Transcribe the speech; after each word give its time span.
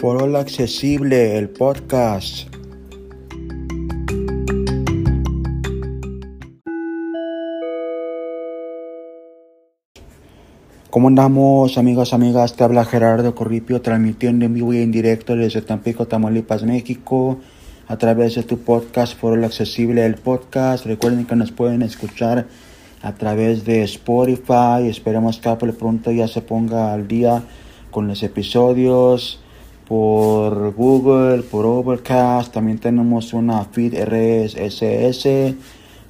Foro 0.00 0.38
Accesible, 0.38 1.36
el 1.36 1.48
podcast. 1.48 2.46
¿Cómo 10.88 11.08
andamos 11.08 11.78
amigos, 11.78 12.12
amigas? 12.12 12.54
Te 12.54 12.62
habla 12.62 12.84
Gerardo 12.84 13.34
Corripio 13.34 13.82
transmitiendo 13.82 14.44
en 14.44 14.54
vivo 14.54 14.72
y 14.72 14.82
en 14.82 14.92
directo 14.92 15.34
desde 15.34 15.62
Tampico, 15.62 16.06
Tamaulipas, 16.06 16.62
México 16.62 17.38
a 17.88 17.96
través 17.98 18.36
de 18.36 18.44
tu 18.44 18.58
podcast 18.60 19.18
Foro 19.18 19.44
Accesible, 19.44 20.06
el 20.06 20.14
podcast. 20.14 20.86
Recuerden 20.86 21.26
que 21.26 21.34
nos 21.34 21.50
pueden 21.50 21.82
escuchar 21.82 22.46
a 23.02 23.14
través 23.14 23.64
de 23.64 23.82
Spotify. 23.82 24.86
Esperemos 24.88 25.40
que 25.40 25.48
Apple 25.48 25.72
pronto 25.72 26.12
ya 26.12 26.28
se 26.28 26.40
ponga 26.40 26.92
al 26.92 27.08
día 27.08 27.42
con 27.90 28.06
los 28.06 28.22
episodios 28.22 29.40
por 29.88 30.74
Google, 30.74 31.42
por 31.44 31.64
Overcast, 31.64 32.52
también 32.52 32.78
tenemos 32.78 33.32
una 33.32 33.64
feed 33.64 33.94
RSS, 33.94 35.54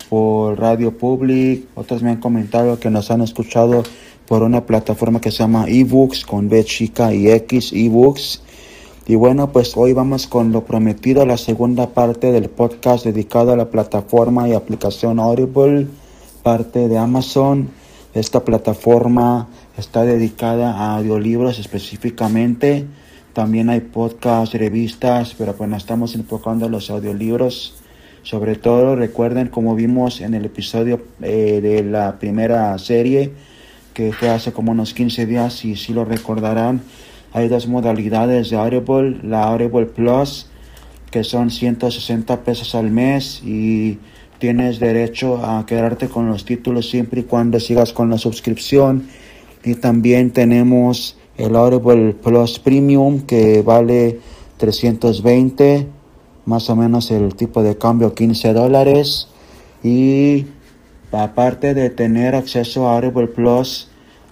por 0.09 0.59
Radio 0.59 0.99
Public, 0.99 1.69
otros 1.77 2.03
me 2.03 2.11
han 2.11 2.17
comentado 2.17 2.81
que 2.81 2.91
nos 2.91 3.13
han 3.13 3.21
escuchado 3.21 3.85
por 4.27 4.43
una 4.43 4.67
plataforma 4.67 5.21
que 5.21 5.31
se 5.31 5.39
llama 5.39 5.67
eBooks 5.69 6.27
con 6.27 6.49
B 6.49 6.65
chica 6.65 7.15
y 7.15 7.31
X 7.31 7.73
eBooks. 7.73 8.43
Y 9.07 9.15
bueno, 9.15 9.53
pues 9.53 9.77
hoy 9.77 9.93
vamos 9.93 10.27
con 10.27 10.51
lo 10.51 10.65
prometido, 10.65 11.25
la 11.25 11.39
segunda 11.39 11.91
parte 11.91 12.33
del 12.33 12.51
podcast 12.51 13.05
dedicado 13.05 13.53
a 13.53 13.57
la 13.57 13.71
plataforma 13.71 14.49
y 14.49 14.55
aplicación 14.55 15.21
Audible, 15.21 15.87
parte 16.43 16.89
de 16.89 16.99
Amazon. 16.99 17.71
Esta 18.13 18.45
plataforma 18.45 19.47
está 19.79 20.03
dedicada 20.03 20.73
a 20.73 20.97
audiolibros 20.97 21.61
específicamente 21.61 22.87
también 23.39 23.71
hay 23.71 23.79
podcasts, 23.79 24.53
revistas, 24.57 25.33
pero 25.39 25.55
nos 25.69 25.79
estamos 25.79 26.17
enfocando 26.17 26.67
en 26.67 26.73
los 26.73 26.91
audiolibros. 26.91 27.77
Sobre 28.25 28.57
todo 28.57 28.97
recuerden 28.97 29.47
como 29.47 29.77
vimos 29.77 30.21
en 30.21 30.35
el 30.35 30.45
episodio 30.45 31.05
eh, 31.23 31.61
de 31.63 31.85
la 31.85 32.19
primera 32.19 32.77
serie 32.79 33.31
que 33.95 34.13
fue 34.13 34.31
hace 34.31 34.53
como 34.53 34.73
unos 34.73 34.93
15 34.93 35.27
días 35.27 35.65
y 35.65 35.77
si 35.77 35.93
lo 35.93 36.05
recordarán, 36.05 36.83
hay 37.33 37.47
dos 37.47 37.69
modalidades 37.69 38.51
de 38.51 38.57
Audible, 38.57 39.21
la 39.23 39.45
Audible 39.45 39.87
Plus 39.87 40.49
que 41.13 41.23
son 41.23 41.53
160 41.53 42.43
pesos 42.43 42.75
al 42.75 42.91
mes 42.91 43.41
y 43.45 44.01
tienes 44.41 44.81
derecho 44.81 45.47
a 45.47 45.65
quedarte 45.65 46.09
con 46.09 46.27
los 46.27 46.45
títulos 46.45 46.91
siempre 46.91 47.21
y 47.21 47.23
cuando 47.23 47.61
sigas 47.61 47.93
con 47.93 48.11
la 48.11 48.19
suscripción 48.19 49.07
y 49.63 49.77
también 49.77 50.33
tenemos 50.33 51.18
el 51.39 51.55
Audible 51.55 52.15
Plus 52.15 52.59
Premium 52.59 53.21
que 53.21 53.63
vale 53.63 54.21
320, 54.59 55.87
más 56.45 56.69
o 56.69 56.77
menos 56.77 57.11
el 57.11 57.35
tipo 57.37 57.63
de 57.63 57.79
cambio 57.79 58.13
15 58.13 58.53
dólares. 58.53 59.29
Y 59.83 60.47
aparte 61.13 61.75
de 61.75 61.91
tener 61.91 62.35
acceso 62.35 62.89
a 62.89 62.97
Audible 62.97 63.29
Plus, 63.29 63.89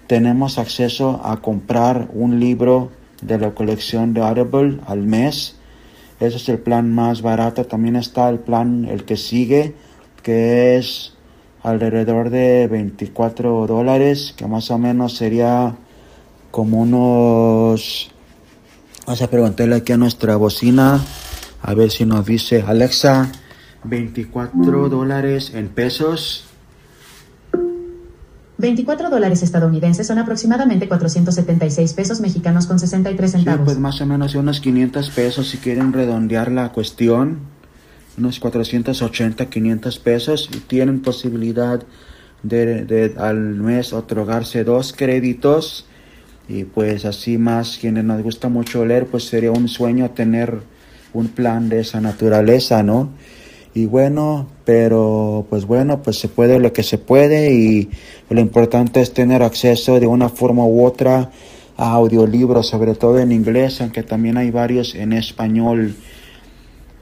tenemos 0.09 0.59
acceso 0.59 1.21
a 1.25 1.41
comprar 1.41 2.11
un 2.13 2.41
libro 2.41 2.91
de 3.23 3.39
la 3.39 3.55
colección 3.55 4.13
de 4.13 4.23
Audible 4.23 4.81
al 4.87 5.03
mes. 5.03 5.57
Ese 6.19 6.37
es 6.37 6.49
el 6.49 6.59
plan 6.59 6.93
más 6.93 7.23
barato. 7.23 7.67
También 7.67 7.95
está 7.95 8.29
el 8.29 8.41
plan, 8.41 8.85
el 8.85 9.05
que 9.05 9.17
sigue, 9.17 9.75
que 10.23 10.77
es 10.77 11.15
alrededor 11.63 12.31
de 12.31 12.67
24 12.67 13.67
dólares, 13.69 14.35
que 14.37 14.47
más 14.47 14.71
o 14.71 14.79
menos 14.79 15.17
sería 15.17 15.77
como 16.57 16.81
unos... 16.81 18.11
Vamos 19.05 19.21
a 19.21 19.29
preguntarle 19.29 19.77
aquí 19.77 19.93
a 19.93 19.99
nuestra 19.99 20.37
bocina, 20.37 21.05
a 21.61 21.75
ver 21.75 21.91
si 21.91 22.07
nos 22.07 22.25
dice 22.25 22.65
Alexa, 22.67 23.31
24 23.85 24.89
dólares 24.89 25.53
en 25.55 25.69
pesos. 25.69 26.47
24 28.57 29.11
dólares 29.11 29.43
estadounidenses 29.43 30.07
son 30.07 30.17
aproximadamente 30.17 30.89
476 30.89 31.93
pesos 31.93 32.23
mexicanos 32.23 32.67
con 32.67 32.79
63 32.79 33.31
centavos. 33.31 33.61
Sí, 33.61 33.65
pues 33.67 33.79
más 33.79 34.01
o 34.01 34.07
menos 34.07 34.35
unos 34.35 34.61
500 34.61 35.11
pesos 35.11 35.49
si 35.49 35.59
quieren 35.59 35.93
redondear 35.93 36.51
la 36.51 36.73
cuestión. 36.73 37.41
Unos 38.17 38.41
480, 38.41 39.45
500 39.45 39.99
pesos 39.99 40.49
y 40.55 40.61
tienen 40.61 41.03
posibilidad 41.03 41.83
de, 42.43 42.87
de 42.87 43.15
al 43.19 43.37
mes 43.37 43.93
otorgarse 43.93 44.65
dos 44.65 44.95
créditos 44.95 45.85
y 46.49 46.65
pues 46.65 47.05
así 47.05 47.39
más 47.39 47.79
quienes 47.81 48.05
nos 48.05 48.23
gusta 48.23 48.49
mucho 48.49 48.85
leer 48.85 49.07
pues 49.07 49.25
sería 49.25 49.51
un 49.51 49.69
sueño 49.69 50.11
tener 50.11 50.61
un 51.13 51.29
plan 51.29 51.69
de 51.69 51.81
esa 51.81 52.01
naturaleza 52.01 52.83
no 52.83 53.11
y 53.75 53.87
bueno 53.87 54.47
pero 54.65 55.47
pues 55.51 55.67
bueno 55.67 56.03
pues 56.03 56.19
se 56.19 56.29
puede 56.29 56.59
lo 56.59 56.73
que 56.73 56.83
se 56.83 56.99
puede 56.99 57.53
y 57.53 57.91
lo 58.31 58.41
importante 58.41 59.01
es 59.01 59.13
tener 59.13 59.43
acceso 59.43 59.99
de 59.99 60.07
una 60.07 60.29
forma 60.29 60.65
u 60.65 60.85
otra 60.85 61.31
a 61.77 61.93
audiolibros 61.93 62.69
sobre 62.69 62.95
todo 62.95 63.19
en 63.19 63.33
inglés 63.33 63.81
aunque 63.81 64.03
también 64.03 64.37
hay 64.37 64.51
varios 64.51 64.95
en 64.95 65.13
español. 65.13 65.95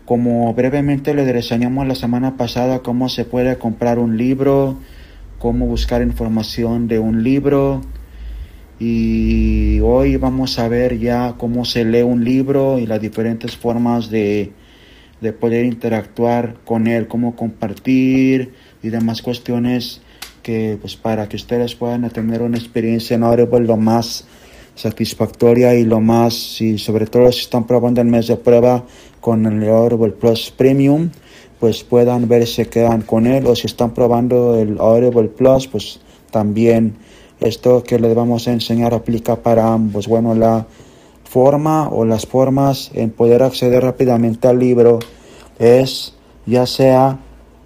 Como 0.04 0.53
brevemente 0.53 1.15
le 1.15 1.33
reseñamos 1.33 1.87
la 1.87 1.94
semana 1.94 2.37
pasada 2.37 2.81
cómo 2.81 3.09
se 3.09 3.25
puede 3.25 3.56
comprar 3.56 3.99
un 3.99 4.19
libro 4.19 4.77
cómo 5.38 5.66
buscar 5.66 6.03
información 6.03 6.88
de 6.88 6.99
un 6.99 7.22
libro 7.22 7.83
y 8.78 9.80
hoy 9.80 10.16
vamos 10.16 10.58
a 10.58 10.68
ver 10.68 10.98
ya 10.98 11.34
cómo 11.38 11.64
se 11.64 11.84
lee 11.84 12.02
un 12.02 12.24
libro 12.24 12.78
y 12.78 12.86
las 12.86 13.00
diferentes 13.00 13.56
formas 13.56 14.10
de, 14.10 14.52
de 15.20 15.32
poder 15.32 15.64
interactuar 15.64 16.56
con 16.64 16.86
él, 16.86 17.06
cómo 17.08 17.36
compartir 17.36 18.52
y 18.82 18.88
demás 18.88 19.22
cuestiones 19.22 20.00
que 20.42 20.76
pues 20.80 20.96
para 20.96 21.28
que 21.28 21.36
ustedes 21.36 21.74
puedan 21.74 22.08
tener 22.10 22.42
una 22.42 22.58
experiencia 22.58 23.14
en 23.14 23.22
Audible 23.22 23.60
lo 23.60 23.76
más 23.76 24.26
satisfactoria 24.74 25.74
y 25.74 25.84
lo 25.84 26.00
más, 26.00 26.60
y 26.60 26.78
sobre 26.78 27.06
todo 27.06 27.30
si 27.32 27.41
están 27.41 27.66
probando 27.66 28.00
el 28.00 28.08
mes 28.08 28.26
de 28.26 28.36
prueba 28.36 28.84
con 29.20 29.46
el 29.46 29.68
Audible 29.68 30.12
Plus 30.12 30.52
Premium, 30.56 31.10
pues 31.60 31.82
puedan 31.84 32.28
ver 32.28 32.46
si 32.46 32.64
quedan 32.66 33.02
con 33.02 33.26
él 33.26 33.46
o 33.46 33.54
si 33.54 33.66
están 33.66 33.94
probando 33.94 34.58
el 34.58 34.78
Audible 34.78 35.28
Plus, 35.28 35.66
pues 35.68 36.00
también 36.30 36.94
esto 37.41 37.83
que 37.83 37.99
les 37.99 38.15
vamos 38.15 38.49
a 38.49 38.53
enseñar 38.53 38.95
aplica 38.95 39.37
para 39.37 39.72
ambos. 39.72 40.09
Bueno, 40.09 40.34
la 40.34 40.67
forma 41.25 41.89
o 41.89 42.05
las 42.05 42.27
formas 42.27 42.91
en 42.95 43.11
poder 43.11 43.43
acceder 43.43 43.83
rápidamente 43.83 44.49
al 44.49 44.59
libro 44.59 45.00
es 45.59 46.15
ya 46.47 46.67
sea 46.67 47.19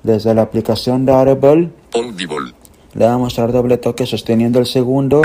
desde 0.03 0.35
la 0.35 0.43
aplicación 0.43 1.05
de 1.05 1.13
Audible. 1.13 1.71
Audible. 1.95 2.53
Le 2.95 3.05
vamos 3.05 3.39
a 3.39 3.43
dar 3.43 3.53
doble 3.53 3.77
toque 3.77 4.07
sosteniendo 4.07 4.59
el 4.59 4.67
segundo. 4.67 5.23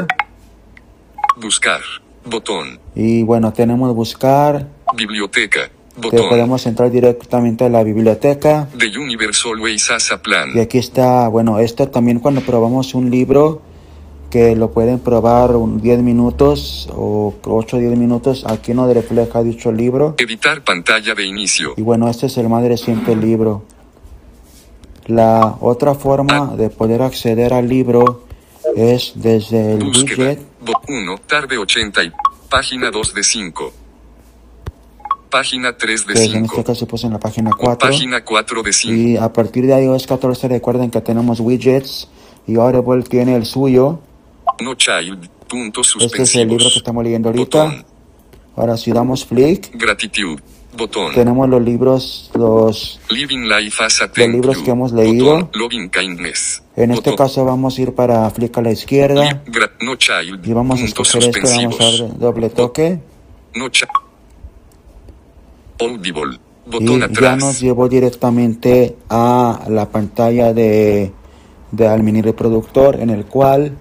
Buscar. 1.42 1.80
Botón. 2.26 2.80
Y 2.96 3.24
bueno, 3.24 3.54
tenemos 3.54 3.94
buscar. 3.96 4.68
Biblioteca. 4.96 5.70
Que 5.96 6.02
Botón. 6.02 6.30
podemos 6.30 6.66
entrar 6.66 6.90
directamente 6.90 7.66
a 7.66 7.70
la 7.70 7.84
biblioteca. 7.84 8.68
The 8.78 8.88
a 10.12 10.22
plan. 10.22 10.50
Y 10.56 10.60
aquí 10.60 10.80
está, 10.80 11.28
bueno, 11.28 11.60
esto 11.60 11.88
también 11.90 12.20
cuando 12.20 12.42
probamos 12.42 12.94
un 12.94 13.12
libro 13.12 13.62
que 14.34 14.56
lo 14.56 14.72
pueden 14.72 14.98
probar 14.98 15.56
un 15.56 15.80
10 15.80 16.00
minutos 16.00 16.90
o 16.92 17.36
8 17.46 17.78
o 17.78 17.80
10 17.80 17.96
minutos, 17.96 18.44
aquí 18.48 18.74
no 18.74 18.92
refleja 18.92 19.44
dicho 19.44 19.72
libro. 19.72 20.16
Editar 20.18 20.64
pantalla 20.64 21.14
de 21.14 21.24
inicio. 21.24 21.76
Y 21.78 21.84
bueno, 21.84 22.10
este 22.10 22.26
es 22.26 22.38
el 22.40 22.50
más 22.50 22.64
reciente 22.64 23.16
libro. 23.16 23.64
La 25.06 25.58
otra 25.62 25.94
forma 25.94 26.56
de 26.58 26.72
poder 26.72 27.04
acceder 27.04 27.54
al 27.54 27.70
libro 27.70 28.24
es 28.76 29.12
desde 29.14 29.74
el 29.74 29.84
Búsqueda. 29.84 30.30
widget. 30.30 30.40
1. 30.88 31.18
Tarde 31.28 31.60
80 31.60 32.04
y. 32.04 32.12
Página 32.50 32.90
2 32.90 33.14
de 33.14 33.24
5. 33.24 33.74
Página 35.30 35.78
3 35.78 36.08
de 36.08 36.14
que 36.16 36.20
en 36.24 36.26
este 36.26 36.40
5. 36.40 36.64
caso 36.64 36.88
puse 36.88 37.06
en 37.06 37.14
la 37.14 37.20
página 37.20 37.52
4. 37.56 37.88
Página 37.88 38.26
4 38.26 38.64
de 38.64 38.74
5. 38.74 38.94
Y 38.96 39.16
a 39.16 39.32
partir 39.32 39.68
de 39.68 39.80
iOS 39.84 40.08
14 40.08 40.48
recuerden 40.48 40.90
que 40.90 41.02
tenemos 41.02 41.40
widgets 41.40 42.08
y 42.48 42.56
Audible 42.56 43.04
tiene 43.04 43.36
el 43.36 43.46
suyo. 43.46 44.00
No 44.62 44.76
child. 44.76 45.30
Puntos 45.48 45.96
Este 46.00 46.24
es 46.24 46.36
el 46.36 46.48
libro 46.48 46.58
que 46.58 46.64
suspensivos. 46.64 46.78
estamos 46.78 47.04
leyendo 47.04 47.30
ahorita. 47.30 47.64
Botón. 47.66 47.86
Ahora 48.56 48.78
si 48.78 48.92
damos 48.92 49.26
flick, 49.26 49.72
Gratitude. 49.76 50.42
Botón. 50.76 51.14
tenemos 51.14 51.48
los 51.50 51.62
libros, 51.62 52.32
los 52.34 53.00
Living 53.10 53.48
life 53.48 53.84
as 53.84 54.02
a 54.02 54.08
Los 54.16 54.28
libros 54.28 54.58
que 54.60 54.72
hemos 54.72 54.92
leído. 54.92 55.26
Botón. 55.36 55.50
Loving 55.54 55.90
kindness. 55.90 56.64
En 56.76 56.92
este 56.92 57.12
Botón. 57.12 57.28
caso 57.28 57.46
vamos 57.46 57.78
a 57.78 57.82
ir 57.82 57.94
para 57.94 58.28
flick 58.32 58.58
a 58.58 58.62
la 58.62 58.72
izquierda 58.72 59.44
Li- 59.46 59.86
no 59.86 59.96
child. 59.96 60.46
y 60.46 60.54
vamos 60.54 60.82
a 60.82 60.86
escoger 60.86 61.24
este, 61.24 61.42
vamos 61.42 61.52
a 61.52 61.58
suspensivos. 61.84 62.10
dar 62.10 62.18
doble 62.20 62.50
toque 62.50 63.00
No 63.56 63.70
child. 63.70 63.90
Audible. 65.80 66.38
y 66.66 66.70
Botón 66.72 67.00
ya 67.00 67.06
atrás. 67.06 67.38
nos 67.40 67.60
llevó 67.60 67.90
directamente 67.90 68.96
a 69.10 69.66
la 69.70 69.90
pantalla 69.90 70.54
de, 70.54 71.12
de 71.72 71.88
al 71.88 72.02
mini 72.04 72.22
reproductor 72.22 72.96
en 73.00 73.10
el 73.10 73.26
cual 73.26 73.78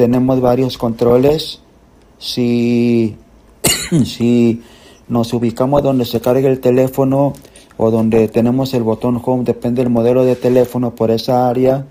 tenemos 0.00 0.40
varios 0.40 0.78
controles. 0.78 1.60
Si, 2.18 3.16
si 4.06 4.62
nos 5.08 5.34
ubicamos 5.34 5.82
donde 5.82 6.06
se 6.06 6.22
carga 6.22 6.48
el 6.48 6.58
teléfono 6.60 7.34
o 7.76 7.90
donde 7.90 8.26
tenemos 8.28 8.72
el 8.72 8.82
botón 8.82 9.20
home, 9.22 9.44
depende 9.44 9.82
del 9.82 9.92
modelo 9.92 10.24
de 10.24 10.36
teléfono 10.36 10.94
por 10.94 11.10
esa 11.10 11.50
área. 11.50 11.84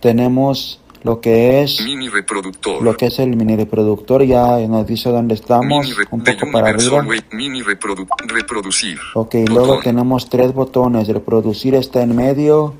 Tenemos 0.00 0.80
lo 1.04 1.20
que 1.20 1.62
es 1.62 1.80
Mini 1.84 2.08
reproductor. 2.08 2.82
lo 2.82 2.96
que 2.96 3.06
es 3.06 3.18
el 3.20 3.36
mini 3.36 3.54
reproductor, 3.56 4.24
ya 4.24 4.58
nos 4.66 4.84
dice 4.86 5.10
dónde 5.10 5.34
estamos, 5.34 5.86
Mini 5.86 5.96
un 6.10 6.24
poco 6.24 6.50
para 6.52 6.70
arriba. 6.70 7.04
Mini 7.32 7.60
reprodu- 7.62 8.06
reproducir. 8.26 8.98
Ok, 9.14 9.36
luego 9.48 9.78
tenemos 9.78 10.28
tres 10.28 10.52
botones. 10.52 11.06
Reproducir 11.06 11.76
está 11.76 12.02
en 12.02 12.16
medio, 12.16 12.74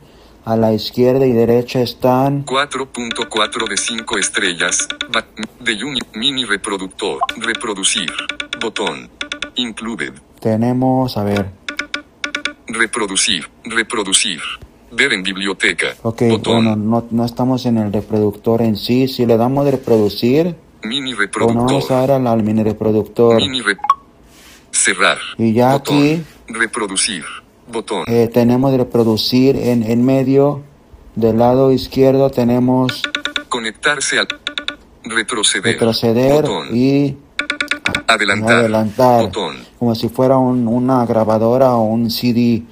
a 0.44 0.56
la 0.56 0.72
izquierda 0.72 1.26
y 1.26 1.32
derecha 1.32 1.80
están 1.80 2.44
4.4 2.44 3.68
de 3.68 3.76
5 3.76 4.18
estrellas. 4.18 4.88
De 5.60 5.72
uni- 5.84 6.00
mini 6.14 6.44
reproductor. 6.44 7.18
Reproducir. 7.36 8.10
Botón. 8.60 9.08
Included. 9.56 10.12
Tenemos, 10.40 11.16
a 11.16 11.24
ver, 11.24 11.50
Reproducir. 12.66 13.48
Reproducir. 13.64 14.40
Ver 14.90 15.12
en 15.12 15.22
biblioteca. 15.22 15.88
ok, 16.02 16.22
Botón. 16.30 16.64
bueno, 16.64 16.76
no, 16.76 17.06
no 17.10 17.24
estamos 17.24 17.64
en 17.66 17.78
el 17.78 17.92
reproductor 17.92 18.60
en 18.62 18.76
sí. 18.76 19.08
Si 19.08 19.24
le 19.26 19.36
damos 19.36 19.64
reproducir, 19.70 20.54
Mini 20.84 21.14
bueno, 21.14 21.30
vamos 21.46 21.64
reproductor. 21.88 21.96
a 21.96 22.00
ver 22.02 22.10
al, 22.12 22.26
al 22.26 22.42
mini 22.42 22.62
reproductor. 22.62 23.36
Mini 23.36 23.62
Cerrar. 24.70 25.18
Y 25.38 25.52
ya 25.52 25.72
Botón. 25.72 25.96
aquí 25.96 26.22
Reproducir. 26.48 27.24
Botón. 27.70 28.04
eh, 28.06 28.28
tenemos 28.32 28.70
de 28.72 28.78
reproducir 28.78 29.56
en, 29.56 29.82
en 29.82 30.04
medio. 30.04 30.62
Del 31.14 31.38
lado 31.38 31.72
izquierdo 31.72 32.30
tenemos 32.30 33.02
Conectarse 33.48 34.18
al. 34.18 34.28
Retroceder. 35.04 35.72
retroceder 35.74 36.42
Botón. 36.42 36.68
y 36.74 37.16
Adelantar. 38.06 38.56
adelantar, 38.56 39.22
Botón. 39.24 39.56
como 39.78 39.94
si 39.94 40.08
fuera 40.08 40.38
un- 40.38 40.66
una 40.68 41.04
grabadora 41.06 41.74
o 41.74 41.82
un 41.84 42.10
CD. 42.10 42.62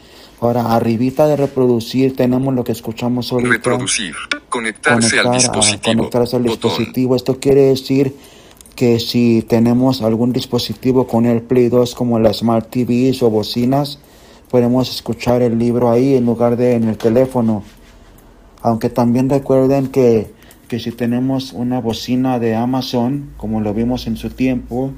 Ahora, 0.40 0.74
arribita 0.74 1.26
de 1.26 1.36
reproducir 1.36 2.16
tenemos 2.16 2.54
lo 2.54 2.64
que 2.64 2.72
escuchamos 2.72 3.30
ahorita. 3.30 3.50
Reproducir. 3.50 4.14
Conectarse 4.48 5.18
al 5.18 5.24
conectar 5.26 5.34
a- 5.34 5.36
dispositivo. 5.38 5.96
conectarse 5.96 6.36
al 6.36 6.42
Botón. 6.44 6.70
dispositivo. 6.70 7.16
Esto 7.16 7.38
quiere 7.38 7.62
decir 7.62 8.14
que 8.74 8.98
si 9.00 9.42
tenemos 9.42 10.00
algún 10.00 10.32
dispositivo 10.32 11.06
con 11.06 11.26
el 11.26 11.42
Play 11.42 11.68
2 11.68 11.94
como 11.94 12.18
las 12.18 12.38
Smart 12.38 12.70
TVs 12.70 13.22
o 13.22 13.28
bocinas, 13.28 13.98
podemos 14.50 14.90
escuchar 14.90 15.42
el 15.42 15.58
libro 15.58 15.90
ahí 15.90 16.14
en 16.14 16.26
lugar 16.26 16.56
de 16.56 16.74
en 16.74 16.88
el 16.88 16.98
teléfono. 16.98 17.62
Aunque 18.62 18.90
también 18.90 19.30
recuerden 19.30 19.88
que, 19.88 20.32
que 20.68 20.80
si 20.80 20.90
tenemos 20.90 21.52
una 21.52 21.80
bocina 21.80 22.38
de 22.38 22.56
Amazon, 22.56 23.30
como 23.36 23.60
lo 23.60 23.72
vimos 23.72 24.06
en 24.06 24.16
su 24.16 24.30
tiempo, 24.30 24.92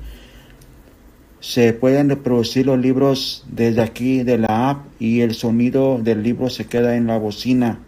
se 1.40 1.72
pueden 1.72 2.08
reproducir 2.08 2.66
los 2.66 2.78
libros 2.78 3.44
desde 3.48 3.82
aquí 3.82 4.22
de 4.22 4.38
la 4.38 4.70
app 4.70 4.86
y 4.98 5.20
el 5.20 5.34
sonido 5.34 5.98
del 5.98 6.22
libro 6.22 6.48
se 6.50 6.66
queda 6.66 6.96
en 6.96 7.06
la 7.06 7.18
bocina. 7.18 7.80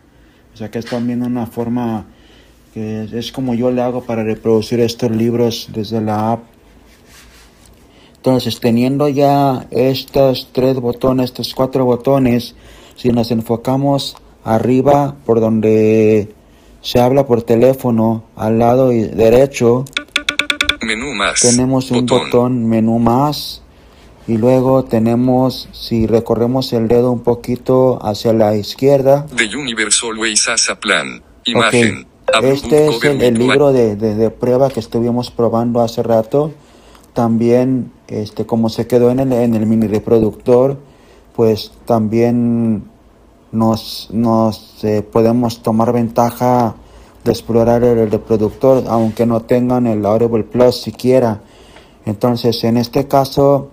O 0.53 0.57
sea 0.57 0.71
que 0.71 0.79
es 0.79 0.87
también 0.87 1.23
una 1.23 1.47
forma 1.47 2.07
que 2.75 3.05
es, 3.05 3.13
es 3.13 3.33
como 3.33 3.55
yo 3.55 3.71
le 3.71 3.81
hago 3.81 4.05
para 4.05 4.23
reproducir 4.23 4.81
estos 4.81 5.11
libros 5.11 5.71
desde 5.73 6.01
la 6.01 6.33
app. 6.33 6.54
Entonces, 8.25 8.59
teniendo 8.59 9.07
ya 9.11 9.67
estos 9.71 10.49
tres 10.51 10.77
botones, 10.77 11.27
estos 11.27 11.55
cuatro 11.55 11.85
botones, 11.85 12.55
si 12.97 13.11
nos 13.11 13.31
enfocamos 13.31 14.17
arriba 14.45 15.17
por 15.27 15.41
donde 15.41 16.33
se 16.81 17.01
habla 17.01 17.27
por 17.27 17.43
teléfono, 17.43 18.25
al 18.35 18.59
lado 18.59 18.89
derecho, 18.89 19.85
Menú 20.81 21.13
más. 21.13 21.43
tenemos 21.43 21.91
un 21.91 22.07
botón. 22.07 22.67
menú 22.67 22.99
más 22.99 23.61
y 24.27 24.39
luego 24.39 24.85
tenemos, 24.85 25.69
si 25.73 26.07
recorremos 26.07 26.73
el 26.73 26.89
dedo 26.89 27.13
un 27.13 27.21
poquito 27.21 27.99
hacia 28.03 28.33
la 28.33 28.57
izquierda, 28.57 29.27
The 29.37 29.49
a 30.71 30.81
Plan. 30.81 31.19
ok, 31.19 31.23
Imagen. 31.45 32.07
Este 32.43 32.89
es 32.89 33.05
el, 33.05 33.39
libro 33.39 33.75
de, 33.75 33.97
de- 33.97 34.15
de 34.15 34.31
prueba 34.31 34.71
que 34.71 34.81
estuvimos 34.81 35.31
probando 35.31 35.83
hace 35.83 36.03
rato. 36.03 36.55
También, 37.15 37.93
este, 38.09 38.45
como 38.45 38.69
se 38.69 38.87
quedó 38.87 39.11
en 39.11 39.21
el, 39.21 39.33
en 39.33 39.55
el 39.55 39.67
mini 39.67 39.87
reproductor, 39.87 40.79
pues 41.37 41.73
también 41.87 42.85
nos, 43.53 44.09
nos 44.13 44.83
eh, 44.85 45.03
podemos 45.03 45.63
tomar 45.63 45.93
ventaja 45.93 46.75
de 47.23 47.31
explorar 47.33 47.83
el, 47.85 48.11
reproductor, 48.11 48.85
aunque 48.89 49.25
no 49.27 49.41
tengan 49.43 49.87
el 49.87 50.05
Audible 50.05 50.43
Plus 50.45 50.83
siquiera. 50.83 51.41
Entonces, 52.05 52.63
en 52.65 52.77
este 52.77 53.07
caso, 53.09 53.71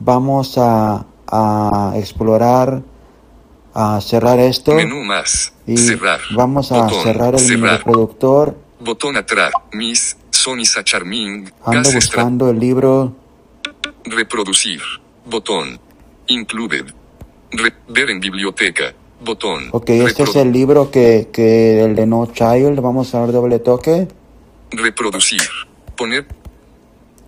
vamos 0.00 0.58
a, 0.58 1.06
a 1.28 1.94
explorar, 1.96 2.82
a 3.74 4.00
cerrar 4.02 4.38
esto 4.40 4.74
Menú 4.74 5.02
más. 5.04 5.52
y 5.66 5.78
Cerrar. 5.78 6.20
vamos 6.36 6.70
a 6.72 6.82
Botón. 6.82 7.02
cerrar 7.02 7.34
el 7.34 7.40
mini 7.42 7.60
Cerrar. 7.62 7.78
reproductor. 7.78 8.56
Botón 8.80 9.16
atrás. 9.16 9.52
Miss. 9.72 10.16
Sonisa 10.42 10.82
Charming. 10.82 11.52
Ando 11.64 11.92
buscando 11.92 12.50
el 12.50 12.58
libro. 12.58 13.14
Reproducir. 14.04 14.80
Botón. 15.24 15.78
Included. 16.26 16.86
Re- 17.52 17.74
ver 17.88 18.10
en 18.10 18.18
biblioteca. 18.18 18.92
Botón. 19.24 19.68
Ok, 19.70 19.90
este 19.90 20.24
es 20.24 20.34
el 20.34 20.50
libro 20.50 20.90
que, 20.90 21.28
que 21.32 21.84
el 21.84 21.94
de 21.94 22.06
No 22.06 22.26
Child. 22.32 22.80
Vamos 22.80 23.14
a 23.14 23.20
dar 23.20 23.30
doble 23.30 23.60
toque. 23.60 24.08
Reproducir. 24.72 25.42
Poner. 25.96 26.26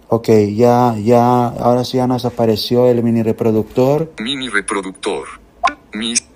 Ok, 0.08 0.28
ya, 0.52 0.96
ya, 0.98 1.46
ahora 1.46 1.84
sí 1.84 1.98
ya 1.98 2.08
nos 2.08 2.24
apareció 2.24 2.88
el 2.88 3.00
mini 3.04 3.22
reproductor. 3.22 4.12
Mini 4.18 4.48
reproductor. 4.48 5.24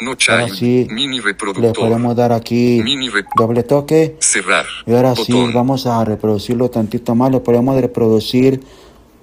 No 0.00 0.16
Ahora 0.28 0.48
sí 0.48 0.86
Mini 0.90 1.20
le 1.20 1.72
podemos 1.72 2.14
dar 2.14 2.32
aquí 2.32 2.80
Mini 2.82 3.10
doble 3.36 3.62
toque. 3.64 4.16
Cerrar. 4.20 4.66
Y 4.86 4.94
ahora 4.94 5.14
sí 5.16 5.32
vamos 5.52 5.86
a 5.86 6.04
reproducirlo 6.04 6.70
tantito 6.70 7.14
más. 7.14 7.32
Lo 7.32 7.42
podemos 7.42 7.80
reproducir 7.80 8.62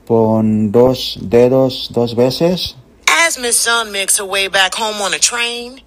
con 0.06 0.72
dos 0.72 1.18
dedos 1.22 1.90
dos 1.94 2.16
veces. 2.16 2.76
As 3.26 3.40
Miss 3.40 3.56
Sun 3.56 3.92
makes 3.92 4.20
her 4.20 4.28
way 4.28 4.48
back 4.48 4.76
home 4.78 5.02
on 5.02 5.14
a 5.14 5.20
train, 5.20 5.82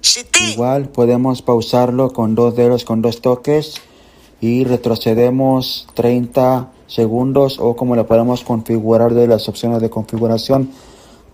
she 0.00 0.22
thinks 0.22 0.52
Igual 0.52 0.88
podemos 0.88 1.42
pausarlo 1.42 2.12
con 2.12 2.34
dos 2.34 2.54
dedos, 2.54 2.84
con 2.84 3.02
dos 3.02 3.20
toques 3.20 3.80
y 4.40 4.64
retrocedemos 4.64 5.88
30 5.94 6.70
segundos 6.86 7.58
o 7.58 7.76
como 7.76 7.96
lo 7.96 8.06
podemos 8.06 8.42
configurar 8.42 9.12
de 9.14 9.26
las 9.26 9.48
opciones 9.48 9.80
de 9.80 9.90
configuración. 9.90 10.70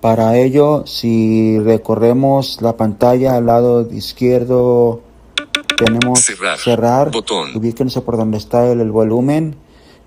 Para 0.04 0.36
ello, 0.36 0.84
si 0.86 1.58
recorremos 1.60 2.58
la 2.60 2.76
pantalla 2.76 3.36
al 3.36 3.46
lado 3.46 3.90
izquierdo, 3.90 5.00
tenemos 5.78 6.20
Cerrar. 6.20 6.58
cerrar. 6.58 7.10
Botón. 7.10 7.56
Ubíquense 7.56 8.02
por 8.02 8.18
donde 8.18 8.36
está 8.36 8.70
el, 8.70 8.82
el 8.82 8.90
volumen. 8.90 9.56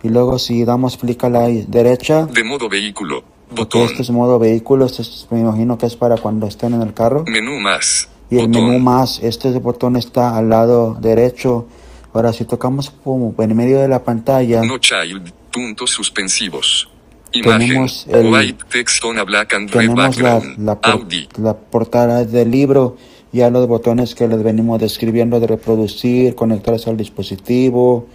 Y 0.04 0.10
luego 0.10 0.38
si 0.38 0.64
damos 0.66 0.98
clic 0.98 1.24
a 1.24 1.30
la 1.32 1.48
derecha, 1.48 2.28
De 2.28 2.44
modo 2.44 2.70
vehículo. 2.70 3.24
Botón. 3.50 3.82
este 3.86 4.04
es 4.04 4.12
modo 4.12 4.38
vehículo, 4.38 4.86
este 4.86 5.02
es- 5.02 5.26
me 5.32 5.40
imagino 5.40 5.80
que 5.80 5.88
es 5.88 5.96
para 5.96 6.16
cuando 6.18 6.46
estén 6.46 6.76
en 6.76 6.84
el 6.84 6.94
carro. 6.94 7.24
Menú 7.26 7.60
más. 7.60 8.08
Y 8.30 8.38
el 8.38 8.50
menú 8.50 8.78
más, 8.78 9.18
este 9.24 9.50
botón 9.58 9.96
está 9.96 10.38
al 10.38 10.48
lado 10.50 10.96
derecho. 11.02 11.66
Ahora 12.14 12.34
si 12.34 12.46
tocamos 12.46 12.92
como 13.04 13.34
en 13.40 13.58
medio 13.58 13.80
de 13.80 13.88
la 13.88 14.04
pantalla, 14.04 14.62
No 14.62 14.78
child. 14.78 15.34
Puntos 15.52 15.90
suspensivos. 15.90 16.88
Imagen. 17.34 17.68
Tenemos 17.68 18.08
el- 18.10 18.32
White 18.32 18.66
text 18.72 19.04
on 19.04 19.20
a 19.20 19.24
black 19.24 19.54
and 19.54 19.70
tenemos 19.70 20.18
la, 20.20 20.42
la, 20.58 20.80
por- 20.80 21.06
la 21.40 21.58
portada 21.58 22.24
del 22.24 22.50
libro, 22.52 22.98
ya 23.32 23.50
los 23.50 23.68
botones 23.68 24.16
que 24.16 24.28
les 24.28 24.42
venimos 24.42 24.80
describiendo 24.80 25.40
de 25.40 25.48
reproducir, 25.48 26.36
conectarse 26.36 26.90
al 26.90 26.98
dispositivo. 26.98 28.08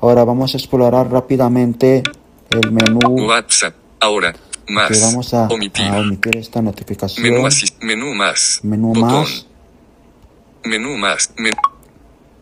Ahora 0.00 0.24
vamos 0.24 0.54
a 0.54 0.58
explorar 0.58 1.10
rápidamente 1.10 2.02
el 2.50 2.72
menú 2.72 3.26
WhatsApp. 3.26 3.74
Ahora. 4.00 4.34
Más. 4.68 4.88
que 4.90 4.98
vamos 5.00 5.32
a, 5.32 5.46
Omitir. 5.46 5.84
a 5.86 6.00
omitir 6.00 6.36
esta 6.38 6.60
notificación. 6.60 7.22
Menú, 7.22 7.46
asis- 7.46 7.74
menú 7.80 8.12
más. 8.14 8.60
Menú 8.64 8.88
Botón. 8.88 9.02
más. 9.02 9.46
Menú 10.64 10.96
más. 10.96 11.30
Men- 11.38 11.54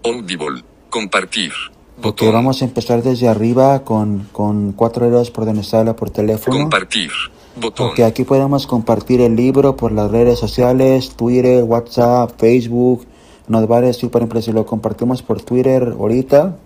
Audible. 0.02 0.62
Compartir. 0.88 1.52
Botón. 1.96 2.32
vamos 2.32 2.60
a 2.60 2.64
empezar 2.64 3.02
desde 3.02 3.28
arriba 3.28 3.84
con, 3.84 4.28
con 4.32 4.72
cuatro 4.72 5.08
dedos 5.08 5.30
por 5.30 5.44
donde 5.44 5.62
se 5.62 5.76
habla 5.76 5.94
por 5.96 6.10
teléfono. 6.10 6.56
Compartir. 6.58 7.10
Botón. 7.56 7.90
Ok, 7.90 8.00
aquí 8.00 8.24
podemos 8.24 8.66
compartir 8.66 9.20
el 9.20 9.36
libro 9.36 9.76
por 9.76 9.92
las 9.92 10.10
redes 10.10 10.38
sociales, 10.38 11.14
Twitter, 11.16 11.62
WhatsApp, 11.62 12.32
Facebook. 12.38 13.06
Nos 13.46 13.70
va 13.70 13.78
a 13.78 13.80
decir, 13.82 14.10
por 14.10 14.22
ejemplo, 14.22 14.42
si 14.42 14.52
lo 14.52 14.66
compartimos 14.66 15.22
por 15.22 15.40
Twitter 15.42 15.94
ahorita, 15.98 16.56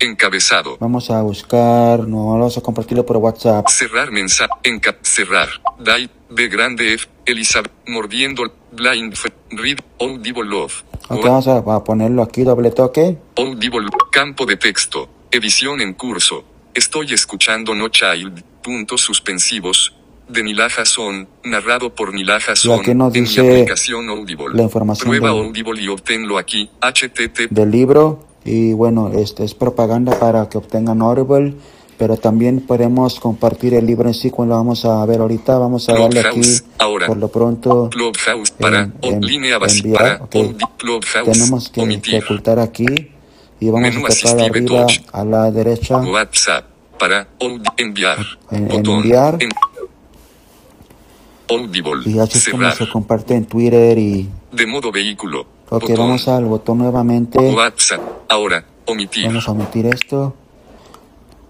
Encabezado. 0.00 0.76
vamos 0.80 1.10
a 1.10 1.22
buscar, 1.22 2.00
no, 2.08 2.32
vamos 2.32 2.58
a 2.58 2.60
compartirlo 2.60 3.06
por 3.06 3.18
WhatsApp. 3.18 3.68
Cerrar 3.68 4.10
mensaje. 4.10 4.50
Enca 4.64 4.96
cerrar. 5.02 5.48
Dai. 5.78 6.10
B 6.28 6.48
grande 6.48 6.94
F. 6.94 7.06
Elizabeth. 7.26 7.70
Mordiendo. 7.86 8.42
Blind. 8.72 9.14
Read. 9.50 9.78
Audible 10.00 10.44
Love. 10.44 10.82
Ok, 11.18 11.24
vamos 11.24 11.48
a, 11.48 11.58
a 11.58 11.84
ponerlo 11.84 12.22
aquí, 12.22 12.42
doble 12.44 12.70
toque. 12.70 13.18
Audible. 13.36 13.88
Campo 14.10 14.46
de 14.46 14.56
texto. 14.56 15.08
Edición 15.30 15.80
en 15.80 15.94
curso. 15.94 16.44
Estoy 16.74 17.12
escuchando 17.12 17.74
No 17.74 17.88
Child. 17.88 18.42
puntos 18.62 19.00
suspensivos, 19.00 19.92
de 20.28 20.42
Nilaj 20.44 20.78
Hasson, 20.80 21.26
narrado 21.44 21.94
por 21.94 22.14
Nilaj 22.14 22.42
Y 22.48 22.50
Hasson, 22.52 22.80
aquí 22.80 22.94
nos 22.94 23.12
en 23.14 23.22
mi 23.24 23.28
dice 23.28 23.40
aplicación 23.40 24.08
Audible. 24.08 24.54
la 24.54 24.62
información 24.62 25.08
Prueba 25.10 25.30
del- 25.34 25.46
Audible 25.46 25.82
y 25.82 25.88
obténlo 25.88 26.38
aquí, 26.38 26.70
http 26.80 27.48
del 27.50 27.70
libro 27.72 28.24
y 28.44 28.72
bueno, 28.72 29.10
este 29.18 29.42
es 29.44 29.54
propaganda 29.54 30.16
para 30.18 30.48
que 30.48 30.58
obtengan 30.58 31.02
Audible, 31.02 31.54
pero 32.02 32.16
también 32.16 32.62
podemos 32.62 33.20
compartir 33.20 33.74
el 33.74 33.86
libro 33.86 34.08
en 34.08 34.14
sí 34.14 34.28
cuando 34.28 34.54
lo 34.54 34.58
vamos 34.58 34.84
a 34.84 35.06
ver 35.06 35.20
ahorita, 35.20 35.56
vamos 35.56 35.88
a 35.88 35.92
darle 35.92 36.18
aquí 36.18 36.40
ahora. 36.78 37.06
por 37.06 37.16
lo 37.16 37.28
pronto 37.28 37.90
Clubhouse 37.90 38.50
para 38.58 38.80
en- 38.80 38.94
en- 39.02 39.20
línea 39.20 39.56
enviar, 39.64 40.18
para 40.18 40.24
ok. 40.24 40.34
Audi- 40.34 40.68
Clubhouse 40.78 41.30
tenemos 41.30 41.68
que, 41.68 41.80
omitir. 41.80 42.24
ocultar 42.24 42.58
aquí 42.58 42.86
y 43.60 43.66
vamos 43.70 43.82
Menú 43.94 44.04
a 44.04 44.08
tocar 44.08 44.40
arriba 44.50 44.86
touch. 44.86 44.98
a 45.12 45.24
la 45.24 45.50
derecha. 45.52 45.98
WhatsApp 45.98 46.64
para 46.98 47.28
enviar. 47.76 48.18
En- 48.50 48.66
botón. 48.66 48.96
enviar. 48.96 49.36
en- 49.40 49.50
Audible. 51.48 52.02
Y 52.10 52.18
así 52.18 52.38
es 52.38 52.48
como 52.48 52.68
se 52.72 52.88
comparte 52.88 53.34
en 53.36 53.44
Twitter 53.44 53.96
y 53.96 54.28
de 54.50 54.66
modo 54.66 54.90
vehículo. 54.90 55.42
Ok 55.68 55.82
botón. 55.82 55.96
vamos 55.98 56.26
al 56.26 56.46
botón 56.46 56.78
nuevamente. 56.78 57.38
WhatsApp. 57.38 58.00
Ahora 58.28 58.64
omitir. 58.86 59.26
Vamos 59.26 59.46
a 59.46 59.52
omitir 59.52 59.86
esto. 59.86 60.34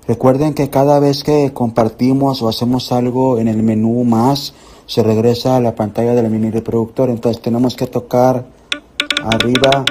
Recuerden 0.06 0.54
que 0.54 0.68
cada 0.68 0.98
vez 0.98 1.22
que 1.22 1.52
compartimos 1.52 2.42
o 2.42 2.48
hacemos 2.48 2.90
algo 2.92 3.38
en 3.38 3.48
el 3.48 3.62
menú 3.62 4.02
más, 4.04 4.54
se 4.86 5.02
regresa 5.02 5.56
a 5.56 5.60
la 5.60 5.74
pantalla 5.74 6.14
del 6.14 6.28
mini 6.28 6.50
reproductor. 6.50 7.08
Entonces 7.08 7.40
tenemos 7.40 7.76
que 7.76 7.86
tocar 7.86 8.44
arriba 9.24 9.84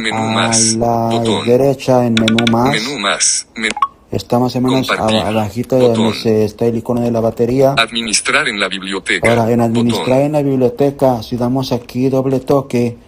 menú 0.00 0.16
a 0.16 0.32
más 0.32 0.74
la 0.74 1.08
botón 1.12 1.46
derecha 1.46 2.04
en 2.06 2.14
menú 2.14 2.44
más. 2.50 2.70
menú 2.70 2.98
más 2.98 3.46
men- 3.54 3.70
Está 4.10 4.38
más 4.38 4.54
o 4.56 4.60
menos 4.60 4.90
abajito 4.90 5.76
de 5.76 5.88
donde 5.94 6.12
se 6.18 6.44
está 6.44 6.66
el 6.66 6.76
icono 6.76 7.00
de 7.00 7.10
la 7.10 7.20
batería. 7.20 7.74
administrar 7.78 8.46
en 8.46 8.60
la 8.60 8.68
biblioteca 8.68 9.26
Ahora, 9.30 9.50
en 9.50 9.62
administrar 9.62 10.06
botón 10.18 10.26
en 10.26 10.32
la 10.32 10.42
biblioteca, 10.42 11.22
si 11.22 11.38
damos 11.38 11.72
aquí 11.72 12.10
doble 12.10 12.40
toque, 12.40 12.98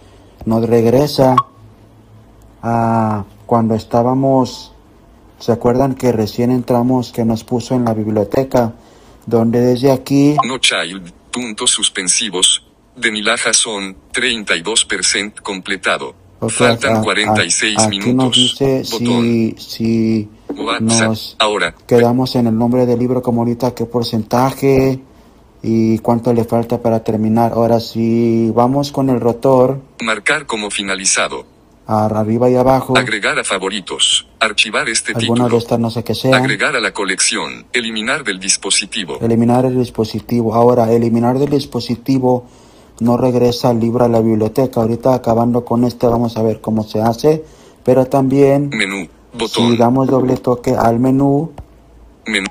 nos 0.45 0.67
regresa 0.67 1.35
a 2.63 3.23
cuando 3.45 3.75
estábamos, 3.75 4.73
¿se 5.45 5.51
acuerdan 5.51 5.93
que 5.93 6.11
recién 6.11 6.49
entramos 6.49 7.11
que 7.11 7.23
nos 7.23 7.43
puso 7.43 7.75
en 7.75 7.85
la 7.85 7.93
biblioteca? 7.93 8.73
Donde 9.27 9.59
desde 9.61 9.91
aquí, 9.91 10.35
no 10.43 10.57
child 10.57 11.11
puntos 11.31 11.69
suspensivos 11.69 12.63
de 12.95 13.11
Nilaj 13.11 13.47
Hasson 13.49 13.95
32% 14.13 15.41
completado. 15.43 16.15
Faltan 16.49 16.95
a- 16.95 16.99
a- 16.99 17.03
46 17.03 17.77
aquí 17.79 17.97
nos 17.97 18.05
minutos. 18.07 18.35
dice 18.35 18.83
botón. 18.91 19.23
si, 19.23 19.55
si 19.57 20.29
WhatsApp 20.57 21.07
nos 21.09 21.35
ahora. 21.39 21.75
quedamos 21.87 22.35
en 22.35 22.47
el 22.47 22.57
nombre 22.57 22.85
del 22.85 22.99
libro 22.99 23.21
como 23.21 23.41
ahorita, 23.41 23.73
qué 23.75 23.85
porcentaje 23.85 24.99
y 25.63 25.97
cuánto 25.99 26.33
le 26.33 26.43
falta 26.43 26.81
para 26.81 27.03
terminar. 27.03 27.53
Ahora, 27.53 27.79
si 27.79 28.49
vamos 28.51 28.91
con 28.91 29.09
el 29.09 29.19
rotor, 29.19 29.79
marcar 30.03 30.45
como 30.45 30.69
finalizado 30.69 31.45
a- 31.87 32.05
arriba 32.05 32.49
y 32.49 32.55
abajo, 32.55 32.97
agregar 32.97 33.37
a 33.39 33.43
favoritos 33.43 34.27
archivar 34.39 34.89
este 34.89 35.11
alguna 35.13 35.43
de 35.45 35.49
título 35.49 35.57
estas 35.57 35.79
no 35.79 35.89
sé 35.89 36.03
qué 36.03 36.15
sea. 36.15 36.35
agregar 36.37 36.75
a 36.75 36.79
la 36.79 36.91
colección 36.93 37.65
eliminar 37.73 38.23
del 38.23 38.39
dispositivo 38.39 39.19
Eliminar 39.21 39.65
el 39.65 39.77
dispositivo. 39.77 40.53
Ahora, 40.55 40.91
eliminar 40.91 41.37
del 41.39 41.49
dispositivo 41.49 42.45
no 42.99 43.17
regresa 43.17 43.71
el 43.71 43.79
libro 43.79 44.05
a 44.05 44.07
la 44.09 44.21
biblioteca. 44.21 44.81
Ahorita 44.81 45.13
acabando 45.13 45.65
con 45.65 45.83
este 45.83 46.07
vamos 46.07 46.37
a 46.37 46.43
ver 46.43 46.61
cómo 46.61 46.83
se 46.83 47.01
hace. 47.01 47.43
Pero 47.83 48.05
también, 48.05 48.69
menú 48.69 49.03
si 49.03 49.37
botón 49.37 49.77
damos 49.77 50.07
doble 50.07 50.37
toque 50.37 50.71
al 50.71 50.99
menú, 50.99 51.51
menú 52.25 52.47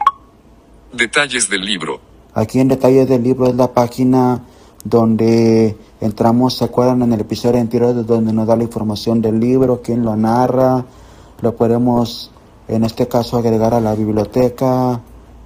detalles 0.93 1.49
del 1.49 1.63
libro 1.63 2.01
aquí 2.35 2.61
en 2.61 2.69
detalles 2.69 3.09
del 3.09 3.23
libro 3.23 3.49
es 3.49 3.55
la 3.57 3.73
página 3.73 4.45
donde 4.85 5.77
entramos, 6.05 6.55
¿se 6.55 6.65
acuerdan 6.65 7.03
en 7.03 7.13
el 7.13 7.21
episodio 7.21 7.61
anterior 7.61 7.95
de 7.95 8.03
donde 8.05 8.33
nos 8.33 8.47
da 8.47 8.57
la 8.57 8.63
información 8.65 9.21
del 9.21 9.41
libro, 9.41 9.81
quién 9.83 10.05
lo 10.05 10.17
narra? 10.17 10.85
Lo 11.41 11.57
podemos, 11.57 12.31
en 12.69 12.85
este 12.85 13.09
caso, 13.09 13.37
agregar 13.37 13.75
a 13.75 13.81
la 13.81 13.95
biblioteca. 13.95 15.01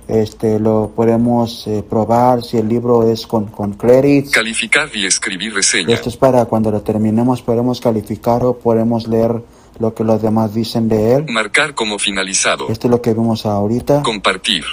Este, 0.09 0.59
lo 0.59 0.91
podemos 0.97 1.67
eh, 1.67 1.85
probar 1.89 2.43
si 2.43 2.57
el 2.57 2.67
libro 2.67 3.07
es 3.11 3.27
con, 3.27 3.47
con 3.47 3.75
credits. 3.75 4.31
calificar 4.31 4.89
y 4.95 5.05
escribir 5.05 5.53
reseña 5.53 5.95
Esto 5.95 6.09
es 6.09 6.17
para 6.17 6.47
cuando 6.47 6.71
lo 6.71 6.81
terminemos 6.81 7.43
podemos 7.43 7.79
calificar 7.79 8.43
o 8.43 8.59
podemos 8.59 9.07
leer 9.07 9.43
lo 9.79 9.93
que 9.93 10.05
los 10.05 10.23
demás 10.23 10.55
dicen 10.55 10.89
de 10.89 11.15
él. 11.15 11.27
marcar 11.29 11.75
como 11.75 11.99
finalizado 11.99 12.69
Esto 12.71 12.87
es 12.87 12.91
lo 12.91 13.03
que 13.03 13.13
vimos 13.13 13.45
ahorita. 13.45 14.03
compartir 14.03 14.65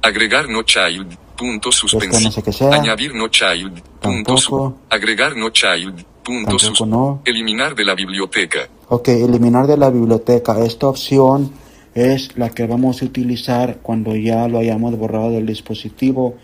agregar 0.00 0.48
no 0.48 0.62
child 0.62 1.18
punto 1.36 1.68
no 1.68 1.72
suspensivo 1.72 2.30
sé 2.30 2.42
qué 2.42 2.52
sea. 2.52 2.70
añadir 2.74 3.14
no 3.14 3.28
child 3.28 3.80
punto 4.00 4.34
Tampoco. 4.34 4.76
agregar 4.90 5.36
no 5.36 5.50
child 5.50 6.04
punto 6.22 6.56
Tampoco 6.56 6.74
sus- 6.76 6.86
no. 6.88 7.22
eliminar 7.24 7.74
de 7.74 7.84
la 7.84 7.94
biblioteca 7.94 8.60
Ok, 8.88 9.08
eliminar 9.08 9.66
de 9.66 9.76
la 9.78 9.88
biblioteca. 9.90 10.62
Esta 10.64 10.86
opción 10.86 11.50
es 11.94 12.36
la 12.36 12.50
que 12.50 12.66
vamos 12.66 13.00
a 13.00 13.06
utilizar 13.06 13.78
cuando 13.82 14.14
ya 14.14 14.46
lo 14.48 14.58
hayamos 14.58 14.96
borrado 14.98 15.30
del 15.30 15.46
dispositivo. 15.46 16.34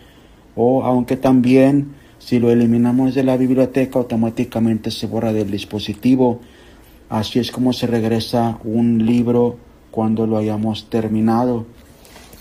O 0.55 0.83
aunque 0.83 1.15
también 1.15 1.93
si 2.17 2.39
lo 2.39 2.49
eliminamos 2.49 3.13
de 3.13 3.23
la 3.23 3.37
biblioteca 3.37 3.99
automáticamente 3.99 4.89
se 4.89 5.05
borra 5.05 5.31
del 5.31 5.51
dispositivo. 5.51 6.39
Así 7.09 7.37
es 7.39 7.51
como 7.51 7.71
se 7.71 7.85
regresa 7.87 8.57
un 8.63 9.05
libro 9.05 9.57
cuando 9.91 10.25
lo 10.25 10.37
hayamos 10.37 10.89
terminado. 10.89 11.65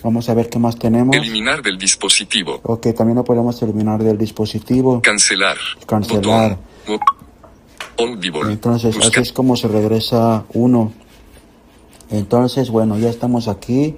Vamos 0.03 0.29
a 0.29 0.35
ver 0.35 0.49
qué 0.49 0.59
más 0.59 0.79
tenemos. 0.79 1.15
eliminar 1.17 1.61
del 1.63 1.77
dispositivo 1.77 2.61
Ok, 2.63 2.89
también 2.97 3.17
lo 3.17 3.25
podemos 3.25 3.61
eliminar 3.63 4.03
del 4.03 4.17
dispositivo. 4.19 5.03
cancelar 5.03 5.57
Cancelar. 5.87 6.59
botón 6.87 6.99
Wo- 7.99 8.05
Audible 8.07 8.53
Entonces, 8.53 8.97
así 8.97 9.21
es 9.21 9.33
como 9.33 9.57
se 9.57 9.67
regresa 9.69 10.45
uno. 10.55 10.93
Entonces, 12.11 12.71
bueno, 12.71 12.97
ya 12.99 13.11
estamos 13.11 13.49
aquí. 13.49 13.97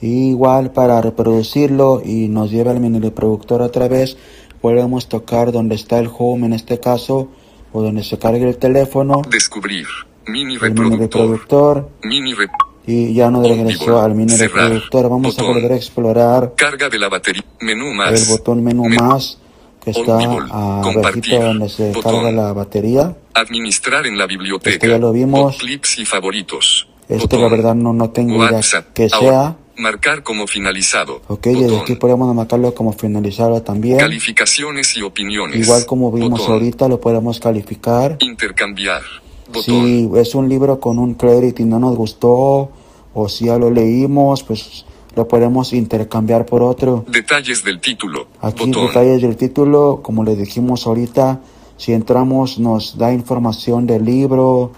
Igual 0.00 0.72
para 0.72 1.00
reproducirlo 1.00 2.02
y 2.04 2.28
nos 2.28 2.50
lleva 2.50 2.70
al 2.70 2.80
mini 2.80 3.00
reproductor 3.00 3.62
otra 3.62 3.88
vez, 3.88 4.16
podemos 4.60 5.08
tocar 5.08 5.52
donde 5.52 5.74
está 5.74 5.98
el 5.98 6.08
home 6.16 6.46
en 6.46 6.52
este 6.52 6.78
caso, 6.80 7.28
o 7.72 7.82
donde 7.82 8.04
se 8.04 8.18
cargue 8.18 8.46
el 8.48 8.58
teléfono, 8.58 9.22
descubrir 9.28 9.86
mini 10.26 10.54
el 10.54 10.60
mini 10.60 10.96
reproductor 10.96 11.00
reproductor, 11.00 11.90
mini 12.04 12.32
rep- 12.34 12.50
y 12.86 13.12
ya 13.14 13.30
nos 13.30 13.48
regresó 13.48 14.00
al 14.00 14.14
mini 14.14 14.32
Cerrar. 14.32 14.64
reproductor. 14.70 15.08
Vamos 15.10 15.38
a 15.38 15.42
Botón. 15.42 15.54
volver 15.56 15.72
a 15.72 15.76
explorar 15.76 16.52
carga 16.56 16.88
de 16.88 16.98
la 16.98 17.08
batería 17.08 17.44
menú 17.60 17.92
más 17.94 18.12
el 18.20 18.28
botón 18.28 18.62
menú 18.62 18.84
Men- 18.84 19.04
más, 19.04 19.38
que 19.84 19.90
está 19.90 20.18
abajito 20.18 21.40
donde 21.40 21.68
se 21.68 21.92
Botón. 21.92 22.14
carga 22.14 22.32
la 22.32 22.52
batería. 22.52 23.16
administrar 23.34 24.06
en 24.06 24.16
la 24.18 24.26
biblioteca 24.26 24.74
Este 24.74 24.88
ya 24.88 24.98
lo 24.98 25.12
vimos. 25.12 25.56
Clips 25.58 25.98
y 25.98 26.04
favoritos 26.06 26.88
Este 27.08 27.22
Botón. 27.36 27.42
la 27.42 27.48
verdad 27.48 27.74
no, 27.74 27.92
no 27.92 28.10
tengo 28.10 28.36
idea 28.36 28.52
WhatsApp. 28.56 28.92
que 28.94 29.08
Ahora, 29.12 29.28
sea. 29.30 29.56
marcar 29.78 30.22
como 30.22 30.46
finalizado 30.46 31.20
Ok, 31.28 31.42
desde 31.46 31.64
Botón. 31.64 31.80
aquí 31.80 31.94
podemos 31.96 32.34
marcarlo 32.34 32.74
como 32.74 32.92
finalizado 32.92 33.60
también. 33.62 33.98
calificaciones 33.98 34.96
y 34.96 35.02
opiniones 35.02 35.56
Igual 35.60 35.84
como 35.86 36.10
vimos 36.12 36.48
ahorita 36.48 36.88
lo 36.88 37.00
podemos 37.00 37.38
calificar. 37.40 38.16
intercambiar 38.20 39.02
botón 39.48 39.62
Si 39.64 40.10
es 40.16 40.34
un 40.34 40.48
libro 40.48 40.80
con 40.80 40.98
un 40.98 41.14
credit 41.14 41.60
y 41.60 41.64
no 41.64 41.78
nos 41.78 41.96
gustó, 41.96 42.70
o 43.14 43.28
si 43.28 43.46
ya 43.46 43.58
lo 43.58 43.70
leímos, 43.70 44.42
pues 44.42 44.84
lo 45.14 45.26
podemos 45.26 45.72
intercambiar 45.72 46.44
por 46.46 46.62
otro. 46.62 47.04
detalles 47.08 47.64
del 47.64 47.80
título 47.80 48.26
Aquí 48.42 48.66
botón 48.70 48.86
detalles 48.88 49.22
del 49.22 49.36
título, 49.36 50.00
como 50.02 50.24
les 50.24 50.36
dijimos 50.38 50.86
ahorita, 50.86 51.40
si 51.78 51.92
entramos 51.92 52.58
nos 52.58 52.98
da 52.98 53.12
información 53.12 53.86
del 53.86 54.04
libro, 54.04 54.72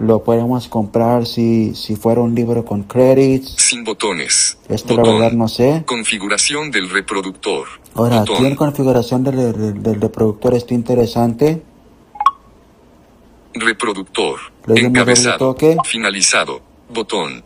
lo 0.00 0.22
podemos 0.24 0.66
comprar 0.68 1.24
si, 1.26 1.74
si 1.74 1.94
fuera 1.96 2.20
un 2.20 2.34
libro 2.34 2.64
con 2.64 2.82
credits. 2.82 3.54
sin 3.58 3.84
botones 3.84 4.58
Esto 4.68 4.94
la 4.96 5.02
Botón. 5.02 5.20
verdad 5.20 5.32
no 5.36 5.48
sé. 5.48 5.82
configuración 5.86 6.70
del 6.72 6.90
reproductor 6.90 7.66
Ahora, 7.94 8.20
Botón. 8.20 8.36
aquí 8.36 8.46
en 8.46 8.56
configuración 8.56 9.22
del, 9.24 9.36
del- 9.36 9.82
del 9.82 10.00
reproductor 10.00 10.54
está 10.54 10.74
interesante. 10.74 11.62
Reproductor. 13.54 14.38
Le 14.66 14.80
Encabezado. 14.80 15.38
toque. 15.38 15.76
Finalizado. 15.84 16.60
Botón. 16.88 17.42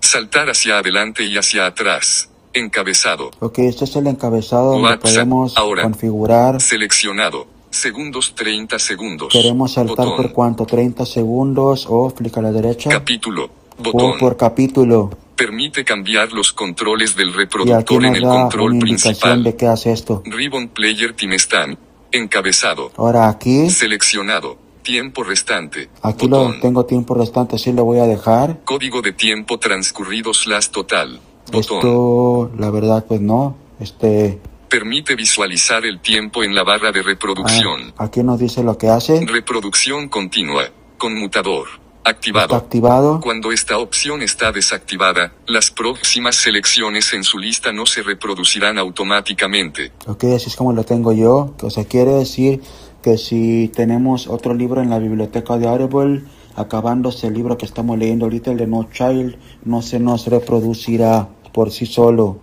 Saltar 0.00 0.48
hacia 0.50 0.78
adelante 0.78 1.24
y 1.24 1.36
hacia 1.36 1.66
atrás. 1.66 2.30
Encabezado. 2.52 3.30
Ok, 3.40 3.58
este 3.60 3.84
es 3.84 3.96
el 3.96 4.06
encabezado 4.06 4.72
donde 4.72 4.88
WhatsApp, 4.88 5.02
podemos 5.02 5.56
ahora. 5.56 5.82
configurar. 5.82 6.60
Seleccionado. 6.60 7.46
Segundos 7.70 8.34
30 8.34 8.78
segundos. 8.78 9.28
Queremos 9.32 9.72
saltar 9.74 10.06
Botón. 10.06 10.16
por 10.16 10.32
cuánto, 10.32 10.64
30 10.66 11.04
segundos 11.04 11.86
o 11.88 12.10
clic 12.14 12.36
a 12.38 12.42
la 12.42 12.50
derecha 12.52 12.88
Capítulo. 12.88 13.50
o 13.78 13.82
Botón. 13.82 14.18
por 14.18 14.36
capítulo. 14.36 15.10
Permite 15.36 15.84
cambiar 15.84 16.32
los 16.32 16.52
controles 16.52 17.14
del 17.14 17.28
Y 17.28 17.32
reproductor 17.32 18.04
en 18.06 18.16
el 18.16 18.22
control 18.22 18.72
una 18.72 18.80
principal. 18.80 19.44
de 19.44 19.54
qué 19.56 19.66
hace 19.66 19.92
esto. 19.92 20.22
Ribbon 20.24 20.68
Player 20.68 21.12
Timestamp. 21.12 21.78
Encabezado. 22.10 22.90
Ahora 22.96 23.28
aquí, 23.28 23.68
Seleccionado. 23.68 24.56
Tiempo 24.88 25.22
restante. 25.22 25.90
aquí 26.00 26.26
Botón. 26.28 26.54
lo 26.54 26.60
tengo 26.60 26.86
tiempo 26.86 27.14
restante, 27.14 27.56
así 27.56 27.72
lo 27.74 27.84
voy 27.84 27.98
a 27.98 28.04
dejar. 28.06 28.60
Código 28.64 29.02
de 29.02 29.12
tiempo 29.12 29.58
transcurrido 29.58 30.32
slash 30.32 30.68
total. 30.68 31.20
Botón. 31.52 31.60
Esto, 31.60 32.50
la 32.58 32.70
verdad, 32.70 33.04
pues 33.06 33.20
no. 33.20 33.54
Este, 33.78 34.38
Permite 34.70 35.14
visualizar 35.14 35.84
el 35.84 36.00
tiempo 36.00 36.42
en 36.42 36.54
la 36.54 36.62
barra 36.64 36.90
de 36.90 37.00
ah, 37.00 37.02
reproducción. 37.02 37.92
aquí 37.98 38.22
nos 38.22 38.38
dice 38.38 38.62
lo 38.62 38.78
que 38.78 38.88
hace. 38.88 39.26
Reproducción 39.26 40.08
continua. 40.08 40.64
Conmutador. 40.96 41.66
Está 41.68 42.10
Activado. 42.16 42.56
activado. 42.56 43.20
Cuando 43.20 43.52
esta 43.52 43.76
opción 43.76 44.22
está 44.22 44.50
desactivada, 44.52 45.34
las 45.46 45.70
próximas 45.70 46.36
selecciones 46.36 47.12
en 47.12 47.22
su 47.22 47.38
lista 47.38 47.70
no 47.74 47.84
se 47.84 48.02
reproducirán 48.02 48.78
automáticamente. 48.78 49.92
Ok, 50.06 50.24
así 50.34 50.48
es 50.48 50.56
como 50.56 50.72
lo 50.72 50.84
tengo 50.84 51.12
yo. 51.12 51.54
O 51.60 51.68
sea, 51.68 51.84
quiere 51.84 52.12
decir 52.12 52.62
que 53.02 53.16
si 53.18 53.68
tenemos 53.74 54.26
otro 54.26 54.54
libro 54.54 54.82
en 54.82 54.90
la 54.90 54.98
biblioteca 54.98 55.56
de 55.58 55.66
Audible, 55.68 56.22
acabándose 56.56 57.28
el 57.28 57.34
libro 57.34 57.56
que 57.56 57.66
estamos 57.66 57.96
leyendo 57.98 58.26
ahorita, 58.26 58.50
el 58.50 58.56
de 58.58 58.66
No 58.66 58.88
Child, 58.92 59.36
no 59.64 59.82
se 59.82 60.00
nos 60.00 60.26
reproducirá 60.26 61.28
por 61.52 61.70
sí 61.70 61.86
solo. 61.86 62.38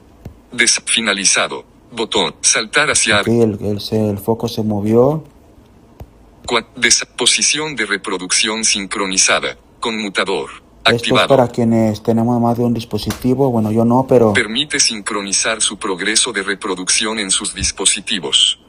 Des 0.52 0.82
finalizado. 0.86 1.66
Botón. 1.92 2.36
Saltar 2.42 2.90
hacia 2.92 3.22
Ok, 3.22 3.28
el, 3.28 3.58
el, 3.62 3.80
el 3.92 4.18
foco 4.18 4.48
se 4.48 4.64
movió. 4.64 5.24
cua- 6.46 6.66
des- 6.76 7.06
posición 7.18 7.76
de 7.76 7.86
reproducción 7.86 8.64
sincronizada. 8.64 9.58
Conmutador. 9.80 10.50
Esto 10.86 11.20
es 11.20 11.28
para 11.28 11.48
quienes 11.48 12.04
tenemos 12.04 12.40
más 12.40 12.58
de 12.58 12.64
un 12.64 12.74
dispositivo. 12.74 13.50
Bueno, 13.50 13.72
yo 13.72 13.84
no, 13.86 14.06
pero 14.08 14.34
Permite 14.34 14.80
sincronizar 14.80 15.62
su 15.62 15.78
progreso 15.78 16.32
de 16.32 16.44
reproducción 16.44 17.18
en 17.20 17.32
sus 17.32 17.56
dispositivos. 17.56 18.60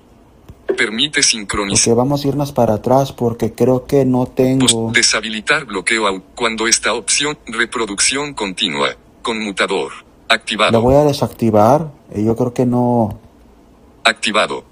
Permite 0.77 1.21
ok, 1.21 1.25
sincronizar. 1.27 1.95
vamos 1.95 2.25
a 2.25 2.29
irnos 2.29 2.53
para 2.53 2.75
atrás 2.75 3.13
porque 3.13 3.53
creo 3.53 3.87
que 3.87 4.05
no 4.05 4.27
tengo. 4.27 4.91
Deshabilitar 4.93 5.65
bloqueo 5.65 6.23
cuando 6.35 6.67
esta 6.67 6.93
opción 6.95 7.39
reproducción 7.47 8.35
continua. 8.35 8.91
Conmutador. 9.23 9.93
Lo 10.29 10.35
Activado. 10.35 10.81
voy 10.83 10.95
a 10.97 11.05
desactivar. 11.05 11.91
eh, 12.13 12.25
Yo 12.25 12.35
creo 12.37 12.53
que 12.53 12.67
no. 12.67 13.19
Activado. 14.05 14.65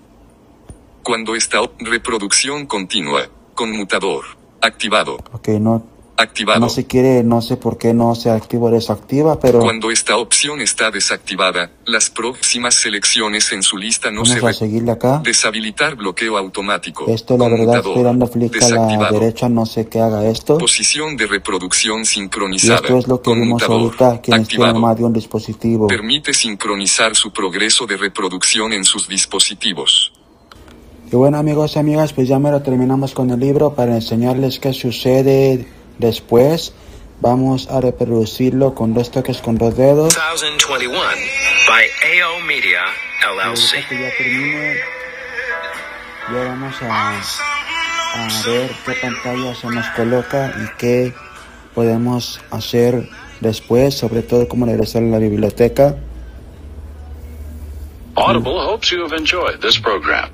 Cuando 1.03 1.35
esta 1.35 1.59
reproducción 1.79 2.67
continua. 2.67 3.23
Conmutador. 3.55 4.25
Activado. 4.61 5.19
Ok, 5.33 5.49
no. 5.61 5.85
Activado. 6.17 6.61
No 6.61 6.69
se 6.69 6.87
quiere, 6.87 7.25
no 7.25 7.43
sé 7.43 7.57
por 7.57 7.77
qué 7.77 7.93
no 7.93 8.15
se 8.15 8.31
activa 8.31 8.67
o 8.67 8.71
desactiva, 8.71 9.41
pero 9.41 9.59
Cuando 9.59 9.91
esta 9.91 10.17
opción 10.17 10.61
está 10.61 10.93
desactivada, 10.93 11.73
las 11.87 12.09
próximas 12.09 12.77
selecciones 12.77 13.51
en 13.53 13.65
su 13.65 13.77
lista 13.77 14.13
no 14.13 14.25
se 14.25 14.37
vamos 14.37 14.57
a 14.57 14.59
seguirle 14.61 14.93
acá. 14.93 15.23
Deshabilitar 15.25 15.97
bloqueo 15.97 16.39
automático. 16.39 17.07
Esto 17.09 17.37
la 17.37 17.49
verdad 17.49 17.79
estoy 17.79 18.03
dando 18.05 18.31
clic 18.31 18.63
a 18.63 18.69
la 18.69 19.11
derecha, 19.11 19.49
no 19.49 19.67
sé 19.67 19.89
qué 19.89 20.01
haga 20.01 20.25
esto. 20.29 20.59
Posición 20.59 21.17
de 21.17 21.27
reproducción 21.27 22.03
Y 22.03 22.05
sincronizada. 22.05 22.77
esto 22.77 22.99
es 22.99 23.09
lo 23.09 23.21
que 23.21 23.35
vimos 23.35 23.63
ahorita, 23.65 24.21
quienes 24.21 24.47
tienen 24.47 24.81
más 24.81 24.97
de 24.97 25.05
un 25.05 25.13
dispositivo. 25.13 25.89
Permite 25.89 26.33
sincronizar 26.33 27.17
su 27.17 27.33
progreso 27.33 27.87
de 27.87 27.97
reproducción 27.97 28.73
en 28.73 28.85
sus 28.85 29.09
dispositivos. 29.09 30.13
Y 31.11 31.17
bueno 31.17 31.39
amigos 31.39 31.75
y 31.75 31.81
amigas, 31.81 32.13
pues 32.13 32.29
ya 32.29 32.39
me 32.39 32.53
lo 32.53 32.63
terminamos 32.63 33.15
con 33.15 33.31
el 33.31 33.41
libro 33.41 33.75
para 33.75 33.97
enseñarles 33.97 34.61
qué 34.61 34.73
sucede 34.73 35.67
después. 35.99 36.75
Vamos 37.21 37.69
a 37.71 37.81
reproducirlo 37.81 38.75
con 38.75 38.93
dos 38.93 39.11
toques 39.11 39.39
con 39.39 39.57
dos 39.57 39.77
dedos. 39.77 40.15
2021 40.15 40.99
by 41.69 41.85
AO 42.21 42.41
Media 42.41 42.83
LLC. 43.25 43.89
que 43.89 44.01
ya 44.01 44.11
termine, 44.19 44.75
ya 46.33 46.45
vamos 46.45 46.75
a, 46.83 47.21
a 48.15 48.43
ver 48.47 48.71
qué 48.85 48.93
pantalla 49.01 49.55
se 49.55 49.67
nos 49.69 49.87
coloca 49.91 50.53
y 50.59 50.77
qué 50.79 51.15
podemos 51.75 52.41
hacer 52.51 53.09
después, 53.41 53.97
sobre 53.97 54.23
todo 54.23 54.49
cómo 54.49 54.67
regresar 54.67 55.03
a 55.03 55.07
la 55.07 55.19
biblioteca. 55.19 55.97
Audible 58.17 58.59
hopes 58.61 58.91
you 58.91 59.03
have 59.03 59.17
enjoyed 59.17 59.61
this 59.61 59.79
program. 59.79 60.31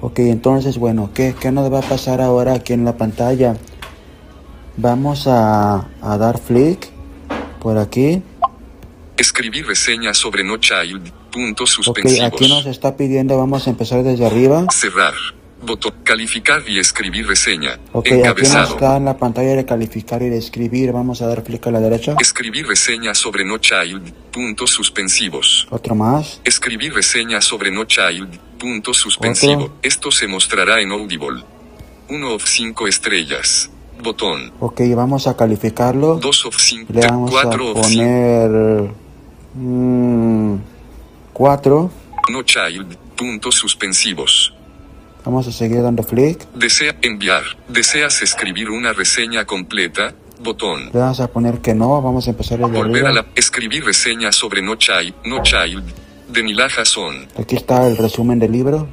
Ok, 0.00 0.18
entonces, 0.20 0.78
bueno, 0.78 1.10
¿qué, 1.14 1.34
qué 1.38 1.52
nos 1.52 1.72
va 1.72 1.80
a 1.80 1.82
pasar 1.82 2.20
ahora 2.20 2.54
aquí 2.54 2.72
en 2.72 2.84
la 2.84 2.96
pantalla? 2.96 3.56
Vamos 4.76 5.26
a, 5.26 5.88
a 6.00 6.18
dar 6.18 6.38
flick 6.38 6.88
por 7.60 7.78
aquí. 7.78 8.22
Escribir 9.16 9.66
reseña 9.66 10.14
sobre 10.14 10.42
No 10.42 10.56
Child. 10.56 11.12
Puntos 11.30 11.70
suspensivos. 11.70 12.32
aquí 12.32 12.48
nos 12.48 12.66
está 12.66 12.96
pidiendo, 12.96 13.38
vamos 13.38 13.66
a 13.66 13.70
empezar 13.70 14.02
desde 14.02 14.26
arriba. 14.26 14.66
Cerrar. 14.70 15.14
Botón. 15.64 15.94
Calificar 16.02 16.62
y 16.66 16.78
escribir 16.78 17.26
reseña. 17.26 17.78
Ok, 17.92 18.08
aquí 18.26 18.42
nos 18.42 18.70
está 18.70 18.96
en 18.96 19.04
la 19.04 19.16
pantalla 19.16 19.54
de 19.54 19.64
calificar 19.64 20.20
y 20.22 20.28
de 20.28 20.38
escribir. 20.38 20.92
Vamos 20.92 21.22
a 21.22 21.26
dar 21.26 21.42
flick 21.44 21.66
a 21.68 21.70
la 21.70 21.80
derecha. 21.80 22.16
Escribir 22.20 22.66
reseña 22.66 23.14
sobre 23.14 23.44
No 23.44 23.58
Child. 23.58 24.12
Puntos 24.32 24.70
suspensivos. 24.70 25.68
Otro 25.70 25.94
más. 25.94 26.40
Escribir 26.44 26.92
reseña 26.92 27.40
sobre 27.40 27.70
No 27.70 27.84
Child. 27.84 28.38
Punto 28.58 28.92
suspensivo. 28.92 29.64
Otro. 29.64 29.76
Esto 29.82 30.10
se 30.10 30.26
mostrará 30.26 30.80
en 30.80 30.90
Audible. 30.90 31.44
1 32.08 32.34
of 32.34 32.44
5 32.44 32.88
estrellas. 32.88 33.70
Botón. 34.02 34.52
Ok, 34.60 34.80
vamos 34.94 35.26
a 35.26 35.36
calificarlo. 35.36 36.16
2 36.16 36.46
of 36.46 36.56
5. 36.56 36.92
Le 36.92 37.06
vamos 37.06 37.30
a 37.30 37.42
4 37.42 37.70
of 37.72 37.86
5. 37.86 38.04
poner... 38.04 38.90
4. 41.32 41.90
No 42.30 42.42
Child. 42.42 42.96
Puntos 43.16 43.54
suspensivos. 43.54 44.54
Vamos 45.24 45.46
a 45.46 45.52
seguir 45.52 45.82
dando 45.82 46.02
flick. 46.02 46.46
Desea 46.54 46.96
enviar. 47.02 47.42
¿Deseas 47.68 48.22
escribir 48.22 48.70
una 48.70 48.92
reseña 48.92 49.44
completa? 49.44 50.14
Botón. 50.42 50.90
Le 50.92 50.98
vamos 50.98 51.20
a 51.20 51.28
poner 51.28 51.60
que 51.60 51.74
no. 51.74 52.02
Vamos 52.02 52.26
a 52.26 52.30
empezar 52.30 52.58
desde 52.58 52.72
Volver 52.72 53.06
a 53.06 53.12
la. 53.12 53.26
Escribir 53.36 53.84
reseña 53.84 54.32
sobre 54.32 54.62
No 54.62 54.74
Child. 54.74 55.14
No 55.24 55.42
Child. 55.42 55.84
De 56.28 56.42
Nila 56.42 56.66
Hasson. 56.66 57.28
Aquí 57.38 57.54
está 57.54 57.86
el 57.86 57.96
resumen 57.96 58.38
del 58.40 58.50
libro. 58.50 58.88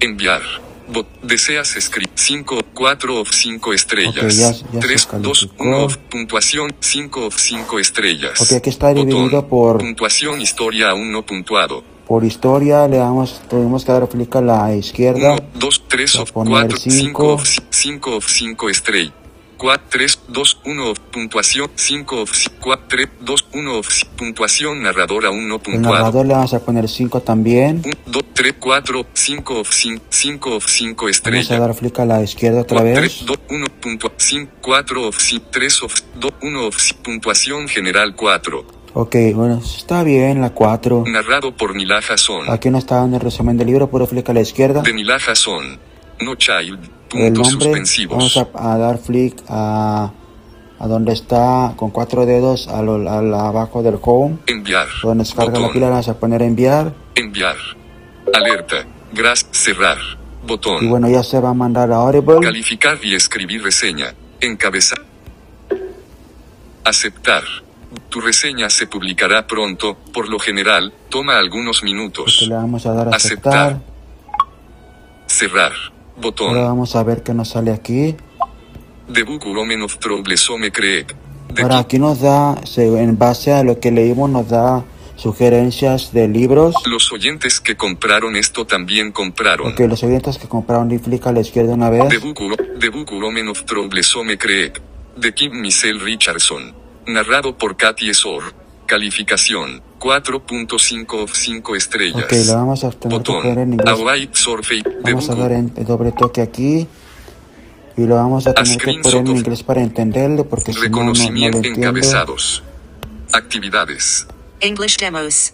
Enviar. 0.00 0.42
Bot. 0.92 1.06
¿Deseas 1.22 1.76
escribir 1.76 2.08
5, 2.14 2.60
4 2.74 3.20
of 3.20 3.30
5 3.32 3.72
estrellas? 3.72 4.24
Ok, 4.24 4.30
ya- 4.30 4.52
ya 4.52 4.80
se 4.80 4.86
3, 4.86 5.08
2, 5.20 5.40
calificó. 5.40 5.64
1 5.64 5.84
of 5.84 5.96
puntuación 6.10 6.74
5 6.80 7.26
of 7.26 7.36
5 7.36 7.78
estrellas. 7.78 8.40
Ok, 8.40 8.52
aquí 8.52 8.70
está 8.70 8.92
dividido 8.94 9.46
por- 9.48 9.78
Puntuación 9.78 10.40
historia 10.40 10.90
aún 10.90 11.12
no 11.12 11.24
puntuado. 11.24 11.82
Por 12.06 12.24
historia 12.24 12.88
le 12.88 12.96
damos, 12.96 13.42
tuvimos 13.50 13.84
que 13.84 13.92
dar 13.92 14.08
flick 14.08 14.34
a 14.36 14.40
la 14.40 14.74
izquierda. 14.74 15.34
1, 15.34 15.42
2, 15.54 15.82
3 15.88 16.12
Voy 16.14 16.20
a 16.20 16.22
of 16.22 16.32
poner 16.32 16.52
4, 16.68 16.78
5 16.78 16.90
cinco. 16.98 17.32
of 17.34 17.44
5 17.70 18.16
of 18.16 18.26
5 18.26 18.68
estrellas. 18.70 19.12
4, 19.58 19.86
3, 19.90 20.20
2, 20.28 20.60
1 20.64 20.90
of 20.90 20.98
puntuación 21.12 21.70
5 21.74 22.22
of 22.22 22.30
4, 22.60 22.84
3, 22.88 23.08
2, 23.20 23.46
1 23.52 23.78
of 23.78 23.88
puntuación 24.16 24.82
narrador 24.82 25.26
aún 25.26 25.48
no 25.48 25.56
El 25.56 25.60
puntuado. 25.60 25.96
narrador 25.96 26.26
le 26.26 26.34
vamos 26.34 26.54
a 26.54 26.60
poner 26.60 26.88
5 26.88 27.20
también. 27.20 27.82
1, 27.84 27.94
2, 28.06 28.22
3, 28.32 28.54
4, 28.58 29.06
5 29.12 29.60
of 29.60 29.68
5, 29.68 30.02
5 30.08 30.56
of 30.56 30.64
5 30.64 31.06
Vamos 31.24 31.50
a 31.50 31.58
dar 31.58 31.74
flick 31.74 31.98
a 31.98 32.06
la 32.06 32.22
izquierda 32.22 32.62
otra 32.62 32.80
3, 32.80 33.00
vez. 33.00 33.26
2, 33.26 33.38
1, 33.50 33.66
puntua, 33.80 34.12
5, 34.16 34.52
4 34.62 35.08
of 35.08 35.16
5, 35.18 35.46
3 35.50 35.82
of 35.82 35.94
2, 36.20 36.32
1 36.40 36.66
of 36.66 36.92
puntuación 37.02 37.68
general 37.68 38.14
4. 38.14 38.64
Ok, 38.94 39.16
bueno, 39.34 39.58
está 39.58 40.02
bien 40.02 40.40
la 40.40 40.50
4. 40.50 41.04
Narrado 41.06 41.54
por 41.56 41.74
Nila 41.74 41.98
Hasson. 41.98 42.48
Aquí 42.48 42.70
no 42.70 42.78
está 42.78 42.96
dando 42.96 43.16
el 43.16 43.22
resumen 43.22 43.56
del 43.56 43.66
libro, 43.66 43.90
puro 43.90 44.06
flick 44.06 44.28
a 44.30 44.32
la 44.32 44.40
izquierda. 44.40 44.82
De 44.82 44.92
Nila 44.92 45.16
Hasson. 45.16 45.78
No 46.20 46.34
Child. 46.36 46.97
El 47.12 47.32
nombre, 47.32 47.50
suspensivos. 47.50 48.16
vamos 48.18 48.36
a, 48.54 48.72
a 48.74 48.78
dar 48.78 48.98
flick 48.98 49.42
a, 49.48 50.12
a 50.78 50.86
donde 50.86 51.12
está 51.12 51.72
con 51.76 51.90
cuatro 51.90 52.26
dedos 52.26 52.68
a 52.68 52.82
lo- 52.82 53.10
a 53.10 53.22
la- 53.22 53.48
abajo 53.48 53.82
del 53.82 53.98
home. 54.02 54.38
Enviar. 54.46 54.86
Donde 55.02 55.24
descarga 55.24 55.52
la 55.52 55.58
Botón. 55.58 55.72
pila, 55.72 55.88
vamos 55.90 56.08
a 56.08 56.18
poner 56.18 56.42
enviar. 56.42 56.94
Enviar. 57.14 57.56
Alerta. 58.34 58.84
Gras. 59.12 59.46
Cerrar. 59.52 59.96
Botón. 60.46 60.84
Y 60.84 60.88
bueno, 60.88 61.08
ya 61.08 61.22
se 61.22 61.40
va 61.40 61.50
a 61.50 61.54
mandar 61.54 61.90
a 61.92 61.96
Audible. 61.96 62.40
Calificar 62.40 62.98
y 63.02 63.14
escribir 63.14 63.62
reseña. 63.62 64.14
Encabezar. 64.40 65.00
Aceptar. 66.84 67.42
Tu 68.10 68.20
reseña 68.20 68.70
se 68.70 68.86
publicará 68.86 69.46
pronto, 69.46 69.96
por 70.12 70.28
lo 70.28 70.38
general, 70.38 70.92
toma 71.10 71.38
algunos 71.38 71.82
minutos. 71.82 72.44
le 72.48 72.54
vamos 72.54 72.84
a 72.86 72.92
dar 72.92 73.08
a 73.08 73.16
Aceptar. 73.16 73.52
aceptar. 73.72 73.80
Cerrar. 75.26 75.72
Ahora 76.46 76.64
vamos 76.64 76.96
a 76.96 77.02
ver 77.02 77.22
qué 77.22 77.34
nos 77.34 77.50
sale 77.50 77.72
aquí. 77.72 78.16
Ahora 81.60 81.78
aquí 81.78 81.98
nos 81.98 82.20
da, 82.20 82.56
en 82.76 83.18
base 83.18 83.52
a 83.52 83.62
lo 83.62 83.80
que 83.80 83.90
leímos, 83.90 84.28
nos 84.28 84.48
da 84.48 84.84
sugerencias 85.16 86.12
de 86.12 86.28
libros. 86.28 86.74
Los 86.86 87.12
oyentes 87.12 87.60
que 87.60 87.76
compraron 87.76 88.36
esto 88.36 88.66
también 88.66 89.12
compraron. 89.12 89.72
Ok, 89.72 89.80
los 89.80 90.02
oyentes 90.02 90.38
que 90.38 90.46
compraron 90.48 90.96
flick 91.00 91.26
a 91.26 91.32
la 91.32 91.40
izquierda 91.40 91.74
una 91.74 91.90
vez. 91.90 92.04
De 95.16 95.34
Kim 95.34 95.60
Michelle 95.60 95.98
Richardson. 95.98 96.74
Narrado 97.06 97.56
por 97.56 97.76
Katy 97.76 98.10
Esor. 98.10 98.54
Calificación. 98.86 99.82
4.5 99.98 101.22
of 101.22 101.32
5 101.34 101.76
estrellas. 101.76 102.24
Ok, 102.24 102.32
lo 102.46 102.54
vamos 102.54 102.84
a 102.84 102.90
tener 102.90 103.18
que 103.22 103.32
poner 103.32 103.58
en 103.58 103.76
Botón. 103.76 103.92
inglés. 104.16 104.84
Vamos 105.02 105.30
a 105.30 105.34
dar 105.34 105.52
en 105.52 105.74
doble 105.84 106.12
toque 106.12 106.40
aquí. 106.42 106.86
Y 107.96 108.06
lo 108.06 108.14
vamos 108.14 108.46
a 108.46 108.54
tener 108.54 108.78
que 108.78 108.84
poner 109.02 109.16
en 109.16 109.28
of- 109.28 109.36
inglés 109.38 109.62
para 109.64 109.82
entenderlo 109.82 110.48
porque 110.48 110.72
si 110.72 110.88
no, 110.88 111.02
no, 111.04 111.12
no 111.12 111.48
lo 111.50 111.58
encabezados. 111.64 112.62
Actividades. 113.32 114.26
English 114.60 114.98
demos. 114.98 115.52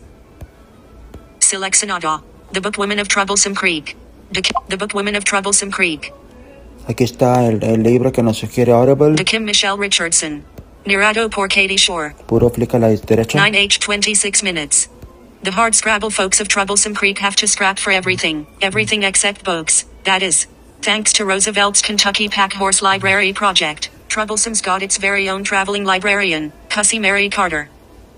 Seleccionado. 1.38 2.22
The 2.52 2.60
Book 2.60 2.76
Women 2.78 3.00
of 3.00 3.08
Troublesome 3.08 3.54
Creek. 3.54 3.96
The, 4.32 4.42
the 4.68 4.76
Book 4.76 4.94
Women 4.94 5.16
of 5.16 5.24
Troublesome 5.24 5.72
Creek. 5.72 6.12
Aquí 6.86 7.04
está 7.04 7.46
el, 7.46 7.62
el 7.64 7.82
libro 7.82 8.12
que 8.12 8.22
nos 8.22 8.36
sugiere 8.38 8.72
Audible. 8.72 9.14
De 9.14 9.24
Kim 9.24 9.44
Michelle 9.44 9.76
Richardson. 9.78 10.44
Narrado 10.86 11.30
por 11.30 11.48
Katie 11.48 11.76
Shore. 11.78 12.14
Puro 12.26 12.50
clic 12.50 12.74
a 12.74 12.78
la 12.78 12.88
derecha. 12.88 13.38
9h 13.38 13.78
26 13.80 14.42
minutes. 14.42 14.88
The 15.42 15.50
hard 15.52 15.74
scrabble 15.74 16.10
folks 16.10 16.40
of 16.40 16.48
Troublesome 16.48 16.94
Creek 16.94 17.18
have 17.18 17.36
to 17.36 17.46
scrap 17.46 17.78
for 17.78 17.90
everything, 17.90 18.46
everything 18.62 19.02
except 19.02 19.44
books, 19.44 19.84
that 20.04 20.22
is. 20.22 20.46
Thanks 20.82 21.12
to 21.14 21.24
Roosevelt's 21.24 21.82
Kentucky 21.82 22.28
Pack 22.28 22.52
Horse 22.54 22.82
Library 22.82 23.32
Project, 23.32 23.90
Troublesome's 24.08 24.60
got 24.60 24.82
its 24.82 24.96
very 24.98 25.28
own 25.28 25.42
traveling 25.44 25.84
librarian, 25.84 26.52
Cussie 26.68 27.00
Mary 27.00 27.28
Carter. 27.28 27.68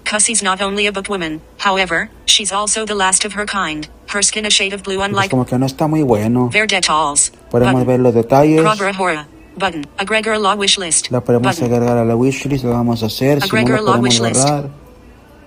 Cussie's 0.05 0.43
not 0.43 0.61
only 0.61 0.87
a 0.87 0.93
bookwoman, 0.93 1.41
however, 1.59 2.11
she's 2.27 2.53
also 2.53 2.85
the 2.85 2.95
last 2.95 3.25
of 3.25 3.33
her 3.33 3.47
kind. 3.47 3.89
Her 4.09 4.23
skin 4.23 4.47
a 4.47 4.51
shade 4.51 4.73
of 4.73 4.85
blue 4.85 4.99
Pues 4.99 5.09
unlike 5.09 5.31
como 5.31 5.45
que 5.45 5.59
no 5.59 5.67
está 5.67 5.89
muy 5.89 6.03
bueno. 6.05 6.49
their 6.53 6.67
details. 6.67 7.31
Podemos 7.51 7.85
ver 7.85 7.99
los 7.99 8.15
detalles. 8.15 8.61
Probra 8.61 8.93
Hora. 8.93 9.27
Button. 9.57 9.87
A 9.99 10.05
Gregor 10.05 10.39
Law 10.39 10.57
wish 10.57 10.79
list. 10.79 11.11
La 11.11 11.21
podemos 11.21 11.57
Button. 11.57 11.73
agregar 11.73 11.99
a 11.99 12.05
la 12.05 12.15
wishlist, 12.15 12.65
lo 12.65 12.71
vamos 12.71 13.03
a 13.03 13.07
hacer. 13.07 13.43
Si 13.43 13.49
no 13.49 13.59
Agregar 13.59 13.83
la 13.83 13.97
wishlist. 13.97 14.49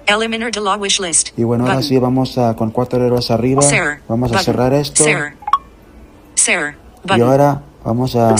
Eliminer 0.07 0.51
de 0.51 0.59
Law 0.61 0.79
wish 0.79 0.99
list. 0.99 1.29
Y 1.37 1.43
bueno, 1.43 1.65
ahora 1.65 1.81
sí 1.81 1.97
vamos 1.97 2.37
a 2.37 2.55
con 2.55 2.71
cuatro 2.71 2.99
arriba. 3.29 3.61
Sir. 3.61 4.01
Vamos 4.07 4.31
a 4.31 4.39
cerrar 4.39 4.73
esto. 4.73 5.03
Sir. 5.03 5.33
Sir. 6.35 6.75
Y 7.15 7.21
ahora 7.21 7.61
vamos 7.83 8.15
a... 8.15 8.35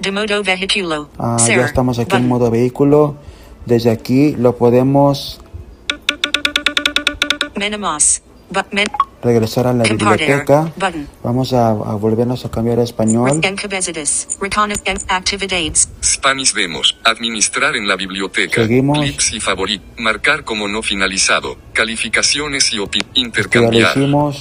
De 0.00 0.12
modo 0.12 0.42
vehiculo. 0.42 1.08
ah, 1.18 1.36
ya 1.46 1.64
estamos 1.64 1.98
aquí 1.98 2.16
en 2.16 2.28
modo 2.28 2.50
vehículo. 2.50 3.16
Desde 3.64 3.90
aquí 3.90 4.34
lo 4.36 4.56
podemos 4.56 5.40
Menemos. 7.62 8.22
Regresar 9.22 9.68
a 9.68 9.72
la 9.72 9.84
biblioteca. 9.84 10.72
Vamos 11.22 11.52
a, 11.52 11.68
a 11.68 11.94
volvernos 11.94 12.44
a 12.44 12.50
cambiar 12.50 12.80
a 12.80 12.82
español. 12.82 13.40
Spanish 16.02 16.52
Demos. 16.54 16.96
Administrar 17.04 17.76
en 17.76 17.86
la 17.86 17.94
biblioteca. 17.94 18.62
Seguimos. 18.62 18.98
Clips 18.98 19.32
y 19.32 19.38
favorit. 19.40 19.80
Marcar 19.98 20.42
como 20.42 20.66
no 20.66 20.82
finalizado. 20.82 21.56
Calificaciones 21.72 22.72
y 22.72 22.80
opi. 22.80 22.98
ya 23.00 23.06
Intercambiar. 23.14 23.94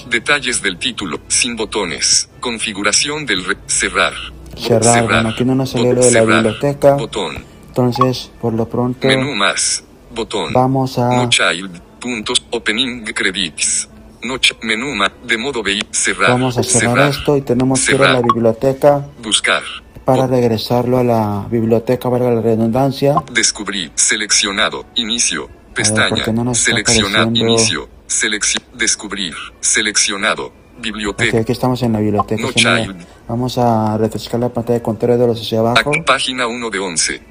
Detalles 0.10 0.64
del 0.64 0.78
título. 0.80 1.20
Sin 1.28 1.56
botones. 1.56 2.30
Configuración 2.40 3.28
del 3.28 3.46
re- 3.46 3.58
cerrar. 3.68 4.14
Cerrar. 4.58 5.04
Bueno, 5.06 5.30
aquí 5.30 5.46
no 5.46 5.54
nos 5.54 5.70
salió 5.70 5.94
lo 5.94 6.02
de 6.02 6.12
la 6.12 6.20
Cerrar. 6.22 6.44
biblioteca. 6.44 6.96
Botón. 6.96 7.36
Entonces, 7.68 8.32
por 8.42 8.54
lo 8.54 8.68
pronto, 8.68 9.08
Menú 9.08 9.34
más. 9.36 9.84
Botón. 10.14 10.52
vamos 10.54 10.98
a... 10.98 11.08
No 11.08 11.30
child. 11.30 11.80
Puntos. 12.00 12.44
Opening 12.50 13.04
credits. 13.14 13.88
No 14.24 14.36
ch- 14.36 14.56
menú. 14.62 14.88
De 15.26 15.38
modo 15.38 15.64
VI. 15.64 15.82
Cerrar. 15.92 16.32
Vamos 16.32 16.58
a 16.58 16.64
cerrar 16.64 17.10
esto 17.10 17.38
y 17.38 17.42
tenemos 17.42 17.86
que 17.86 17.96
ir 17.96 18.04
a 18.04 18.14
la 18.14 18.22
biblioteca 18.22 19.06
Buscar. 19.22 19.64
para 20.06 20.28
regresarlo 20.28 20.98
a 21.00 21.04
la 21.04 21.48
biblioteca, 21.50 22.10
valga 22.10 22.32
la 22.32 22.42
redundancia. 22.42 23.16
Descubrir. 23.32 23.92
Seleccionado. 23.96 24.86
Inicio. 24.96 25.48
¿por 25.48 25.74
Pestaña. 25.76 26.26
no 26.34 26.52
está 26.52 26.66
Seleccionar. 26.66 27.28
Inicio. 27.34 27.90
Selección. 28.08 28.64
Descubrir. 28.74 29.34
Seleccionado. 29.62 30.52
Biblioteca. 30.80 31.40
aquí 31.40 31.52
estamos 31.52 31.82
en 31.84 31.94
la 31.94 32.00
biblioteca. 32.00 32.42
No 32.42 32.52
child. 32.52 33.06
Vamos 33.28 33.58
a 33.58 33.98
refrescar 33.98 34.40
la 34.40 34.50
pantalla 34.50 34.80
de 34.80 34.84
control 34.84 35.18
de 35.20 35.28
los 35.28 35.40
hacia 35.40 35.60
abajo. 35.60 35.92
Página 36.06 36.48
1 36.48 36.70
de 36.70 36.80
11. 36.80 37.22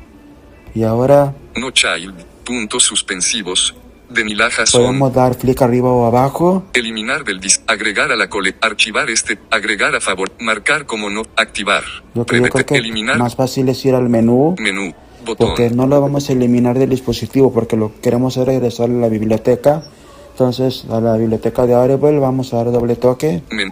Y 0.75 0.83
ahora 0.85 1.35
No 1.57 1.71
child. 1.71 2.15
Puntos 2.45 2.85
suspensivos. 2.85 3.75
De 4.11 4.25
Nilaja 4.25 4.67
son. 4.67 4.83
podemos 4.87 5.15
dar 5.15 5.37
clic 5.39 5.63
arriba 5.63 5.89
o 5.91 6.05
abajo. 6.07 6.65
Eliminar 6.75 7.25
del 7.25 7.39
dis. 7.41 7.63
Agregar 7.67 8.11
a 8.11 8.17
la 8.17 8.29
cole. 8.29 8.55
Archivar 8.61 9.09
este. 9.09 9.39
Agregar 9.51 9.95
a 9.95 10.01
favor. 10.01 10.33
Marcar 10.41 10.85
como 10.87 11.09
no. 11.11 11.23
Activar. 11.37 11.85
Lo 12.15 12.27
que 12.27 12.37
yo 12.41 12.49
creo 12.49 12.67
que 12.67 12.77
eliminar. 12.77 13.19
más 13.19 13.37
fácil 13.37 13.69
es 13.69 13.85
ir 13.85 13.95
al 13.95 14.09
menú. 14.09 14.57
Menú. 14.59 14.93
Botón. 15.25 15.49
Porque 15.49 15.71
no 15.71 15.87
lo 15.87 16.01
vamos 16.01 16.29
a 16.29 16.33
eliminar 16.33 16.79
del 16.79 16.91
dispositivo 16.91 17.53
porque 17.53 17.77
lo 17.77 17.93
que 17.95 18.01
queremos 18.01 18.37
es 18.37 18.47
regresar 18.47 18.89
a 18.91 18.93
la 18.95 19.09
biblioteca. 19.09 19.85
Entonces 20.33 20.87
a 20.91 21.01
la 21.01 21.17
biblioteca 21.17 21.67
de 21.67 21.75
Audible 21.75 22.19
vamos 22.19 22.53
a 22.53 22.57
dar 22.57 22.73
doble 22.73 22.97
toque. 22.97 23.43
Men- 23.51 23.71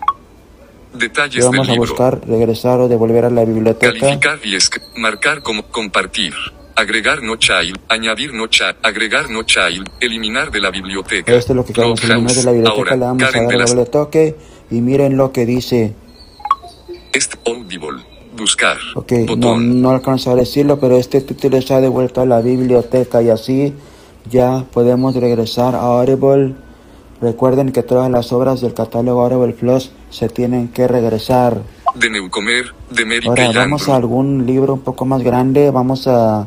Y 0.95 0.99
Detalles 0.99 1.45
del 1.45 1.45
vamos 1.53 1.69
a 1.69 1.73
libro. 1.73 1.89
buscar 1.89 2.21
regresar 2.27 2.81
o 2.81 2.89
devolver 2.89 3.25
a 3.25 3.31
la 3.31 3.45
biblioteca. 3.45 3.93
Calificar 3.93 4.39
y 4.45 4.57
marcar 5.01 5.43
como 5.43 5.63
compartir. 5.65 6.35
Agregar 6.79 7.25
no 7.25 7.35
child, 7.35 7.77
añadir 7.89 8.33
no 8.33 8.47
child, 8.47 8.77
agregar 8.85 9.29
no 9.29 9.43
child, 9.43 9.91
eliminar 9.99 10.53
de 10.53 10.61
la 10.61 10.71
biblioteca. 10.71 11.35
Esto 11.35 11.53
es 11.53 11.57
lo 11.57 11.65
que 11.65 11.73
queremos 11.73 12.05
eliminar 12.05 12.37
de 12.37 12.45
la 12.45 12.53
biblioteca. 12.53 12.79
Ahora, 12.79 12.97
vamos 12.97 13.23
Karen 13.25 13.43
a 13.43 13.49
dar 13.49 13.59
las 13.59 13.71
doble 13.71 13.87
toque. 13.87 14.37
Y 14.71 14.81
miren 14.81 15.17
lo 15.17 15.33
que 15.33 15.45
dice. 15.45 15.95
Est 17.13 17.35
Audible. 17.49 18.01
Buscar. 18.37 18.77
Ok, 18.95 19.11
no, 19.11 19.27
Botón. 19.27 19.83
no 19.83 19.91
alcanzo 19.91 20.31
a 20.31 20.37
decirlo, 20.37 20.79
pero 20.79 20.97
este 20.99 21.21
título 21.21 21.57
está 21.57 21.81
devuelto 21.81 22.21
a 22.21 22.27
la 22.27 22.41
biblioteca 22.41 23.23
y 23.23 23.31
así 23.31 23.75
ya 24.31 24.65
podemos 24.73 25.17
regresar 25.17 25.75
a 25.75 25.81
Audible. 25.81 26.55
Recuerden 27.21 27.73
que 27.73 27.83
todas 27.83 28.09
las 28.09 28.33
obras 28.33 28.61
del 28.61 28.75
catálogo 28.75 29.25
Audible 29.25 29.53
Plus 29.53 29.91
se 30.11 30.29
tienen 30.29 30.69
que 30.69 30.87
regresar. 30.87 31.61
De 31.97 32.09
Neucomer, 32.09 32.67
de 32.89 33.05
Mary 33.05 33.27
Ahora 33.27 33.51
vamos 33.53 33.89
a 33.89 33.97
algún 33.97 34.47
libro 34.47 34.75
un 34.75 34.83
poco 34.83 35.05
más 35.05 35.25
grande. 35.25 35.73
Vamos 35.73 36.07
a... 36.07 36.47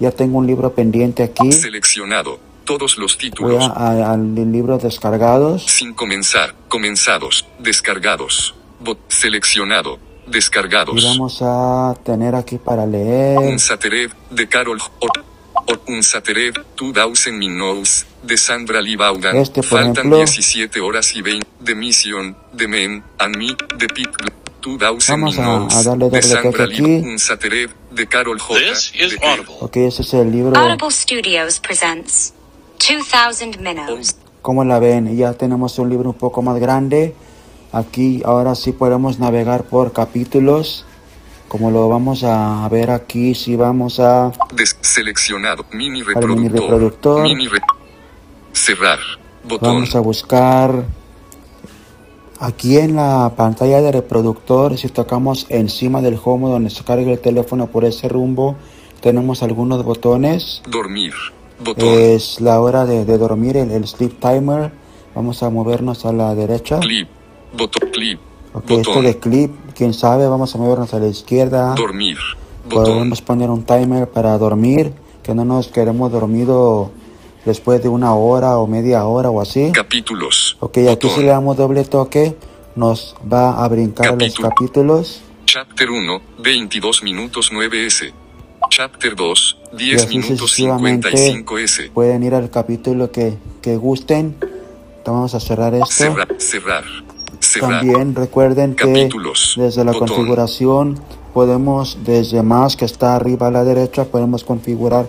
Ya 0.00 0.10
tengo 0.10 0.38
un 0.38 0.46
libro 0.46 0.72
pendiente 0.74 1.22
aquí. 1.22 1.52
Seleccionado. 1.52 2.38
Todos 2.64 2.96
los 2.98 3.14
Voy 3.16 3.20
títulos. 3.20 3.64
a, 3.64 3.72
a- 3.72 4.12
al 4.12 4.34
libro 4.34 4.78
descargados. 4.78 5.64
Sin 5.66 5.92
comenzar. 5.94 6.54
Comenzados. 6.68 7.46
Descargados. 7.58 8.54
Bot 8.80 8.98
seleccionado. 9.08 9.98
Y 10.26 10.30
Descargados. 10.32 11.04
vamos 11.04 11.38
a 11.42 11.94
tener 12.04 12.34
aquí 12.34 12.56
para 12.58 12.86
leer. 12.86 13.38
Un 13.38 13.58
Saterev, 13.58 14.12
de 14.30 14.48
Carol 14.48 14.80
Un 15.88 16.02
Saterev, 16.04 16.54
2000 16.76 17.32
Minutes, 17.32 18.06
de 18.22 18.36
Sandra 18.36 18.80
Lee 18.80 18.96
Vaughan. 18.96 19.36
Este, 19.36 19.62
Faltan 19.62 19.92
ejemplo. 19.92 20.18
17 20.18 20.80
horas 20.80 21.14
y 21.16 21.22
20. 21.22 21.46
De 21.60 21.74
Mission, 21.74 22.36
de 22.52 22.68
Men, 22.68 23.02
and 23.18 23.36
Me, 23.36 23.48
de 23.76 23.86
Pete. 23.88 24.10
2000 24.60 25.08
Vamos 25.08 25.38
a- 25.38 25.78
a 25.78 25.82
darle 25.82 26.08
doble 26.10 26.20
Lee. 26.68 26.98
aquí. 26.98 27.16
De 27.90 28.06
Carol 28.06 28.38
J. 28.38 28.58
This 28.60 28.92
is 28.94 29.18
Audible. 29.22 29.54
Ok, 29.60 29.76
ese 29.78 30.02
es 30.02 30.14
el 30.14 30.30
libro. 30.30 30.56
Audible 30.56 30.90
Studios 30.90 31.58
presents 31.60 32.32
2000 32.78 33.58
Minnows. 33.60 34.16
¿Cómo 34.42 34.64
la 34.64 34.78
ven? 34.78 35.16
Ya 35.16 35.34
tenemos 35.34 35.78
un 35.78 35.90
libro 35.90 36.10
un 36.10 36.16
poco 36.16 36.40
más 36.42 36.58
grande. 36.58 37.14
Aquí 37.72 38.22
ahora 38.24 38.54
sí 38.54 38.72
podemos 38.72 39.18
navegar 39.18 39.64
por 39.64 39.92
capítulos. 39.92 40.84
Como 41.48 41.70
lo 41.70 41.88
vamos 41.88 42.22
a 42.24 42.66
ver 42.70 42.90
aquí, 42.90 43.34
si 43.34 43.56
vamos 43.56 43.98
a... 43.98 44.30
Seleccionado. 44.82 45.66
Mini 45.72 46.02
reproductor. 46.02 46.36
mini 46.36 46.48
reproductor. 46.48 47.22
Mini 47.22 47.48
re- 47.48 47.60
Cerrar. 48.52 48.98
Botón. 49.44 49.74
Vamos 49.74 49.94
a 49.96 50.00
buscar... 50.00 50.84
Aquí 52.42 52.78
en 52.78 52.96
la 52.96 53.34
pantalla 53.36 53.82
de 53.82 53.92
reproductor, 53.92 54.78
si 54.78 54.88
tocamos 54.88 55.44
encima 55.50 56.00
del 56.00 56.18
home 56.24 56.48
donde 56.48 56.70
se 56.70 56.82
carga 56.84 57.12
el 57.12 57.18
teléfono 57.18 57.66
por 57.66 57.84
ese 57.84 58.08
rumbo, 58.08 58.56
tenemos 59.02 59.42
algunos 59.42 59.84
botones. 59.84 60.62
Dormir. 60.66 61.12
Botón. 61.62 61.86
Es 61.86 62.40
la 62.40 62.58
hora 62.62 62.86
de, 62.86 63.04
de 63.04 63.18
dormir, 63.18 63.58
el, 63.58 63.70
el 63.70 63.86
sleep 63.86 64.18
timer. 64.18 64.72
Vamos 65.14 65.42
a 65.42 65.50
movernos 65.50 66.06
a 66.06 66.12
la 66.14 66.34
derecha. 66.34 66.78
Clip. 66.80 67.08
Botón. 67.56 67.90
Clip. 67.92 68.18
Ok, 68.54 68.70
esto 68.70 68.90
Botón. 68.90 69.04
de 69.04 69.18
clip, 69.18 69.52
quién 69.76 69.92
sabe, 69.92 70.26
vamos 70.26 70.54
a 70.54 70.58
movernos 70.58 70.94
a 70.94 70.98
la 70.98 71.08
izquierda. 71.08 71.74
Dormir. 71.74 72.16
Botón. 72.68 72.94
Podemos 72.94 73.20
poner 73.20 73.50
un 73.50 73.64
timer 73.64 74.08
para 74.08 74.38
dormir, 74.38 74.94
que 75.22 75.34
no 75.34 75.44
nos 75.44 75.68
queremos 75.68 76.10
dormido 76.10 76.90
después 77.44 77.82
de 77.82 77.88
una 77.88 78.14
hora 78.14 78.58
o 78.58 78.66
media 78.66 79.04
hora 79.04 79.30
o 79.30 79.40
así. 79.40 79.70
Capítulos. 79.72 80.56
Ok, 80.60 80.78
aquí 80.78 80.86
Botón. 81.06 81.10
si 81.10 81.20
le 81.20 81.26
damos 81.28 81.56
doble 81.56 81.84
toque, 81.84 82.36
nos 82.76 83.16
va 83.32 83.62
a 83.64 83.68
brincar 83.68 84.06
a 84.06 84.10
los 84.12 84.18
Capítulo. 84.18 84.48
capítulos. 84.48 85.20
Chapter 85.46 85.90
1, 85.90 86.20
22 86.42 87.02
minutos 87.02 87.50
9S. 87.52 88.12
Chapter 88.68 89.16
2, 89.16 89.56
Y 89.72 89.76
10 89.76 90.02
así 90.04 90.18
minutos 90.18 90.38
sucesivamente 90.38 91.08
55S. 91.10 91.90
pueden 91.92 92.22
ir 92.22 92.34
al 92.34 92.50
capítulo 92.50 93.10
que, 93.10 93.36
que 93.62 93.76
gusten. 93.76 94.36
Vamos 95.04 95.34
a 95.34 95.40
cerrar 95.40 95.74
esto. 95.74 95.86
Cerrar, 95.86 96.28
cerrar, 96.38 96.84
cerrar. 97.40 97.80
También 97.80 98.14
recuerden 98.14 98.76
que 98.76 98.84
Capítulos. 98.86 99.54
desde 99.56 99.84
la 99.84 99.90
Botón. 99.92 100.08
configuración 100.08 101.00
podemos, 101.34 101.98
desde 102.04 102.42
más 102.42 102.76
que 102.76 102.84
está 102.84 103.16
arriba 103.16 103.48
a 103.48 103.50
la 103.50 103.64
derecha, 103.64 104.04
podemos 104.04 104.44
configurar 104.44 105.06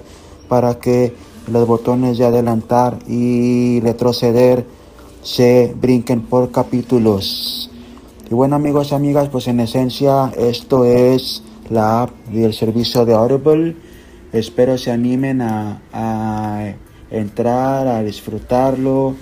para 0.47 0.79
que 0.79 1.13
los 1.47 1.67
botones 1.67 2.17
de 2.17 2.25
adelantar 2.25 2.99
y 3.07 3.79
retroceder 3.81 4.65
se 5.23 5.75
brinquen 5.79 6.21
por 6.21 6.51
capítulos. 6.51 7.69
Y 8.29 8.33
bueno 8.33 8.55
amigos 8.55 8.91
y 8.91 8.95
amigas, 8.95 9.29
pues 9.29 9.47
en 9.47 9.59
esencia 9.59 10.31
esto 10.37 10.85
es 10.85 11.43
la 11.69 12.03
app 12.03 12.11
del 12.27 12.53
servicio 12.53 13.05
de 13.05 13.13
Audible. 13.13 13.75
Espero 14.33 14.77
se 14.77 14.91
animen 14.91 15.41
a, 15.41 15.81
a 15.91 16.73
entrar 17.09 17.87
a 17.87 18.03
disfrutarlo. 18.03 19.15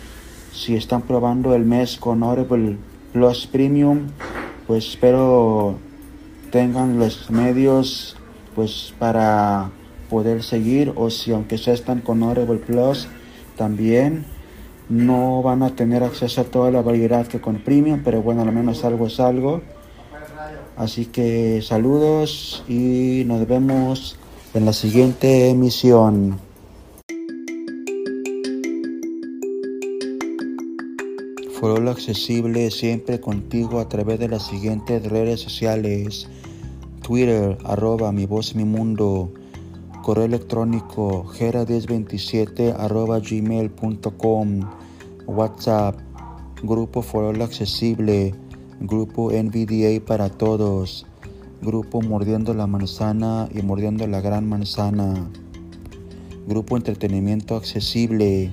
Si 0.53 0.75
están 0.75 1.01
probando 1.01 1.55
el 1.55 1.65
mes 1.65 1.97
con 1.97 2.23
Audible 2.23 2.77
Plus 3.13 3.47
Premium, 3.47 4.08
pues 4.67 4.89
espero 4.89 5.75
tengan 6.51 6.99
los 6.99 7.29
medios 7.29 8.15
pues 8.55 8.93
para 8.99 9.71
poder 10.10 10.43
seguir 10.43 10.91
o 10.95 11.10
si 11.10 11.32
aunque 11.32 11.58
sea 11.58 11.74
están 11.74 12.02
con 12.02 12.24
Audible 12.24 12.58
Plus 12.58 13.08
también 13.56 14.26
no 14.89 15.43
van 15.43 15.62
a 15.62 15.76
tener 15.76 16.04
acceso 16.04 16.41
a 16.41 16.43
toda 16.45 16.72
la 16.72 16.82
variedad 16.82 17.28
que 17.28 17.39
con 17.39 17.60
Premium, 17.60 18.02
pero 18.04 18.24
bueno, 18.24 18.41
al 18.41 18.52
menos 18.52 18.84
algo 18.84 19.08
es 19.08 19.19
algo. 19.19 19.62
Así 20.76 21.06
que 21.06 21.62
saludos 21.62 22.63
y 22.67 23.24
nos 23.26 23.48
vemos 23.48 24.17
en 24.54 24.65
la 24.65 24.74
siguiente 24.74 25.50
emisión. 25.50 26.39
Foro 31.60 31.89
accesible 31.89 32.72
siempre 32.72 33.19
contigo 33.19 33.82
a 33.82 33.89
través 33.89 34.17
de 34.19 34.30
las 34.30 34.48
siguientes 34.48 35.06
redes 35.06 35.41
sociales. 35.41 36.30
Twitter, 37.02 37.58
arroba 37.65 38.13
mi 38.13 38.26
voz 38.26 38.56
mi 38.56 38.63
mundo. 38.63 39.34
Correo 40.10 40.26
electrónico, 40.26 41.26
gera1027 41.38 42.74
arroba 42.80 43.19
gmail.com. 43.19 44.62
WhatsApp, 45.28 46.00
Grupo 46.63 47.04
Foro 47.04 47.43
Accesible. 47.43 48.34
Grupo 48.80 49.30
NVDA 49.30 50.04
para 50.04 50.30
todos. 50.30 51.06
Grupo 51.62 52.02
Mordiendo 52.02 52.56
la 52.56 52.65
Manzana 52.65 53.50
y 53.54 53.62
Mordiendo 53.62 54.08
la 54.08 54.19
Gran 54.19 54.50
Manzana. 54.50 55.30
Grupo 56.48 56.76
Entretenimiento 56.76 57.56
Accesible. 57.56 58.52